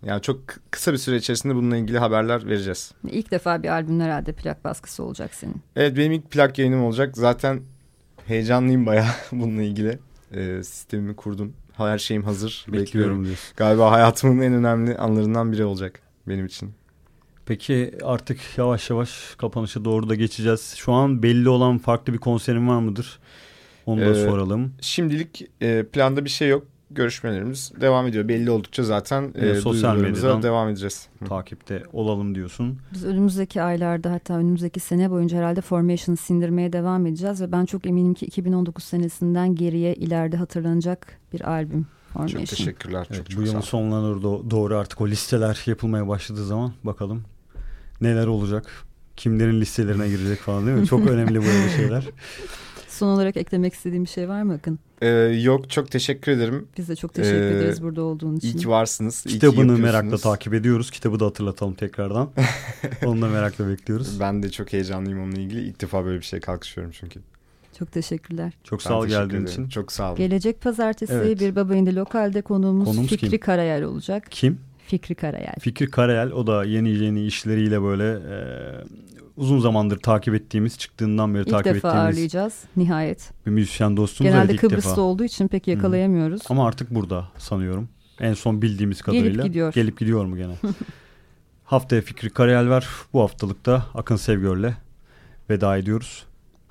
Yani 0.05 0.21
çok 0.21 0.39
kısa 0.71 0.93
bir 0.93 0.97
süre 0.97 1.15
içerisinde 1.15 1.55
bununla 1.55 1.77
ilgili 1.77 1.97
haberler 1.99 2.47
vereceğiz. 2.47 2.91
İlk 3.11 3.31
defa 3.31 3.63
bir 3.63 3.69
albüm 3.69 3.99
herhalde 3.99 4.31
plak 4.33 4.63
baskısı 4.63 5.03
olacak 5.03 5.33
senin. 5.33 5.61
Evet 5.75 5.97
benim 5.97 6.11
ilk 6.11 6.31
plak 6.31 6.59
yayınım 6.59 6.83
olacak. 6.83 7.17
Zaten 7.17 7.61
heyecanlıyım 8.25 8.85
bayağı 8.85 9.07
bununla 9.31 9.61
ilgili. 9.61 9.99
Ee, 10.33 10.63
sistemimi 10.63 11.15
kurdum. 11.15 11.53
Her 11.73 11.97
şeyim 11.97 12.23
hazır. 12.23 12.65
Bekliyorum. 12.67 12.85
Bekliyorum 12.85 13.25
diyorsun. 13.25 13.53
Galiba 13.57 13.91
hayatımın 13.91 14.41
en 14.41 14.53
önemli 14.53 14.97
anlarından 14.97 15.51
biri 15.51 15.65
olacak 15.65 15.99
benim 16.27 16.45
için. 16.45 16.71
Peki 17.45 17.91
artık 18.03 18.39
yavaş 18.57 18.89
yavaş 18.89 19.35
kapanışa 19.37 19.85
doğru 19.85 20.09
da 20.09 20.15
geçeceğiz. 20.15 20.73
Şu 20.77 20.91
an 20.93 21.23
belli 21.23 21.49
olan 21.49 21.77
farklı 21.77 22.13
bir 22.13 22.17
konserin 22.17 22.67
var 22.67 22.79
mıdır? 22.79 23.19
Onu 23.85 24.01
da 24.01 24.05
Ee, 24.09 24.13
soralım. 24.25 24.73
Şimdilik 24.81 25.49
e, 25.61 25.85
planda 25.93 26.25
bir 26.25 26.29
şey 26.29 26.49
yok. 26.49 26.67
Görüşmelerimiz 26.91 27.71
devam 27.81 28.07
ediyor. 28.07 28.27
Belli 28.27 28.51
oldukça 28.51 28.83
zaten 28.83 29.23
e, 29.23 29.31
Evet, 29.35 29.59
sosyal 29.61 29.97
medyadan- 29.97 30.43
devam 30.43 30.69
edeceğiz. 30.69 31.07
Takipte 31.27 31.83
olalım 31.93 32.35
diyorsun. 32.35 32.77
Biz 32.93 33.05
önümüzdeki 33.05 33.61
aylarda 33.61 34.11
hatta 34.11 34.33
önümüzdeki 34.33 34.79
sene 34.79 35.11
boyunca 35.11 35.37
herhalde 35.37 35.61
Formation'ı 35.61 36.17
sindirmeye 36.17 36.73
devam 36.73 37.05
edeceğiz 37.05 37.41
ve 37.41 37.51
ben 37.51 37.65
çok 37.65 37.85
eminim 37.85 38.13
ki 38.13 38.25
2019 38.25 38.83
senesinden 38.83 39.55
geriye 39.55 39.93
ileride 39.93 40.37
hatırlanacak 40.37 41.07
bir 41.33 41.49
albüm 41.49 41.87
Formation. 42.13 42.39
Çok 42.45 42.49
teşekkürler. 42.49 43.07
Evet, 43.11 43.29
çok, 43.29 43.41
bu 43.41 43.45
çok 43.45 43.65
sağ 43.65 43.77
yılın 43.77 44.21
do- 44.21 44.49
doğru 44.51 44.77
artık 44.77 45.01
o 45.01 45.07
listeler 45.07 45.61
yapılmaya 45.65 46.07
başladığı 46.07 46.45
zaman 46.45 46.71
bakalım 46.83 47.23
neler 48.01 48.27
olacak. 48.27 48.65
Kimlerin 49.17 49.61
listelerine 49.61 50.09
girecek 50.09 50.39
falan 50.39 50.67
değil 50.67 50.77
mi? 50.77 50.87
Çok 50.87 51.07
önemli 51.07 51.35
böyle 51.35 51.69
şeyler. 51.77 52.03
Son 52.99 53.07
olarak 53.07 53.37
eklemek 53.37 53.73
istediğim 53.73 54.03
bir 54.03 54.09
şey 54.09 54.29
var 54.29 54.43
mı 54.43 54.53
Akın? 54.53 54.79
Ee, 55.01 55.07
yok 55.43 55.69
çok 55.69 55.91
teşekkür 55.91 56.31
ederim. 56.31 56.67
Biz 56.77 56.89
de 56.89 56.95
çok 56.95 57.13
teşekkür 57.13 57.37
Ee, 57.41 57.57
ederiz 57.57 57.81
burada 57.83 58.01
olduğun 58.03 58.35
için. 58.35 58.47
İyi 58.47 58.55
ki 58.57 58.69
varsınız. 58.69 59.21
ki 59.23 59.29
Kitabını 59.29 59.55
yapıyorsunuz. 59.59 59.79
merakla 59.91 60.17
takip 60.17 60.53
ediyoruz. 60.53 60.91
Kitabı 60.91 61.19
da 61.19 61.25
hatırlatalım 61.25 61.73
tekrardan. 61.73 62.29
Onu 63.05 63.21
da 63.21 63.27
merakla 63.27 63.67
bekliyoruz. 63.69 64.19
Ben 64.19 64.43
de 64.43 64.51
çok 64.51 64.73
heyecanlıyım 64.73 65.21
onunla 65.23 65.39
ilgili. 65.39 65.61
İlk 65.61 65.81
defa 65.81 66.05
böyle 66.05 66.19
bir 66.19 66.25
şey 66.25 66.39
kalkışıyorum 66.39 66.91
çünkü. 66.99 67.19
Çok 67.79 67.91
teşekkürler. 67.91 68.53
Çok 68.63 68.81
sağ 68.81 68.99
ol 68.99 69.07
geldiğin 69.07 69.45
için. 69.45 69.69
Çok 69.69 69.91
sağ 69.91 70.07
olun. 70.07 70.15
Gelecek 70.17 70.61
pazartesi 70.61 71.13
Evet. 71.13 71.39
bir 71.39 71.55
baba 71.55 71.75
indi 71.75 71.95
lokalde 71.95 72.41
konuğumuz, 72.41 72.85
Konuğumuz 72.85 73.09
Fikri 73.09 73.29
kim? 73.29 73.39
Karayel 73.39 73.83
olacak. 73.83 74.27
Kim? 74.29 74.59
Fikri 74.89 75.15
Karayel. 75.15 75.53
Fikri 75.59 75.89
Karayel 75.89 76.31
o 76.31 76.47
da 76.47 76.63
yeni 76.65 76.89
yeni 76.89 77.25
işleriyle 77.25 77.81
böyle 77.81 78.11
e, 78.11 78.37
uzun 79.37 79.59
zamandır 79.59 79.97
takip 79.99 80.33
ettiğimiz 80.35 80.77
çıktığından 80.77 81.33
beri 81.33 81.41
İlk 81.41 81.49
takip 81.49 81.75
defa 81.75 81.87
ettiğimiz 81.87 82.05
ağırlayacağız 82.05 82.63
nihayet. 82.77 83.31
bir 83.45 83.51
müzisyen 83.51 83.97
dostumuz. 83.97 84.31
Genelde 84.31 84.43
evet, 84.45 84.53
ilk 84.53 84.61
Kıbrıs'ta 84.61 84.91
defa. 84.91 85.01
olduğu 85.01 85.23
için 85.23 85.47
pek 85.47 85.67
yakalayamıyoruz. 85.67 86.41
Ama 86.49 86.67
artık 86.67 86.95
burada 86.95 87.27
sanıyorum. 87.37 87.89
En 88.19 88.33
son 88.33 88.61
bildiğimiz 88.61 89.01
Gelip 89.01 89.05
kadarıyla. 89.19 89.47
gidiyor. 89.47 89.73
Gelip 89.73 89.99
gidiyor 89.99 90.25
mu 90.25 90.37
gene? 90.37 90.53
Haftaya 91.63 92.01
Fikri 92.01 92.29
Karayel 92.29 92.69
var. 92.69 92.87
Bu 93.13 93.21
haftalıkta 93.21 93.85
Akın 93.93 94.15
Sevgör'le 94.15 94.73
veda 95.49 95.77
ediyoruz. 95.77 96.23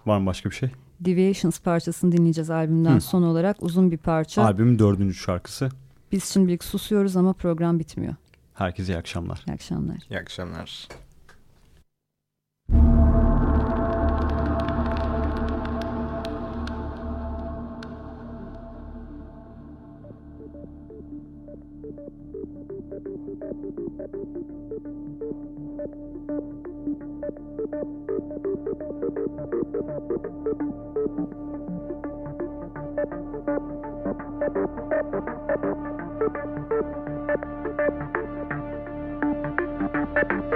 Var 0.06 0.18
mı 0.18 0.26
başka 0.26 0.50
bir 0.50 0.54
şey? 0.54 0.70
Deviations 1.00 1.60
parçasını 1.60 2.12
dinleyeceğiz 2.12 2.50
albümden 2.50 2.96
Hı. 2.96 3.00
son 3.00 3.22
olarak. 3.22 3.62
Uzun 3.62 3.90
bir 3.90 3.96
parça. 3.96 4.44
Albümün 4.44 4.78
dördüncü 4.78 5.14
şarkısı. 5.14 5.68
Biz 6.12 6.24
şimdilik 6.24 6.64
susuyoruz 6.64 7.16
ama 7.16 7.32
program 7.32 7.78
bitmiyor. 7.78 8.14
Herkese 8.54 8.92
iyi 8.92 8.98
akşamlar. 8.98 9.44
İyi 9.48 9.52
akşamlar. 9.52 9.96
İyi 10.10 10.18
akşamlar. 10.18 10.88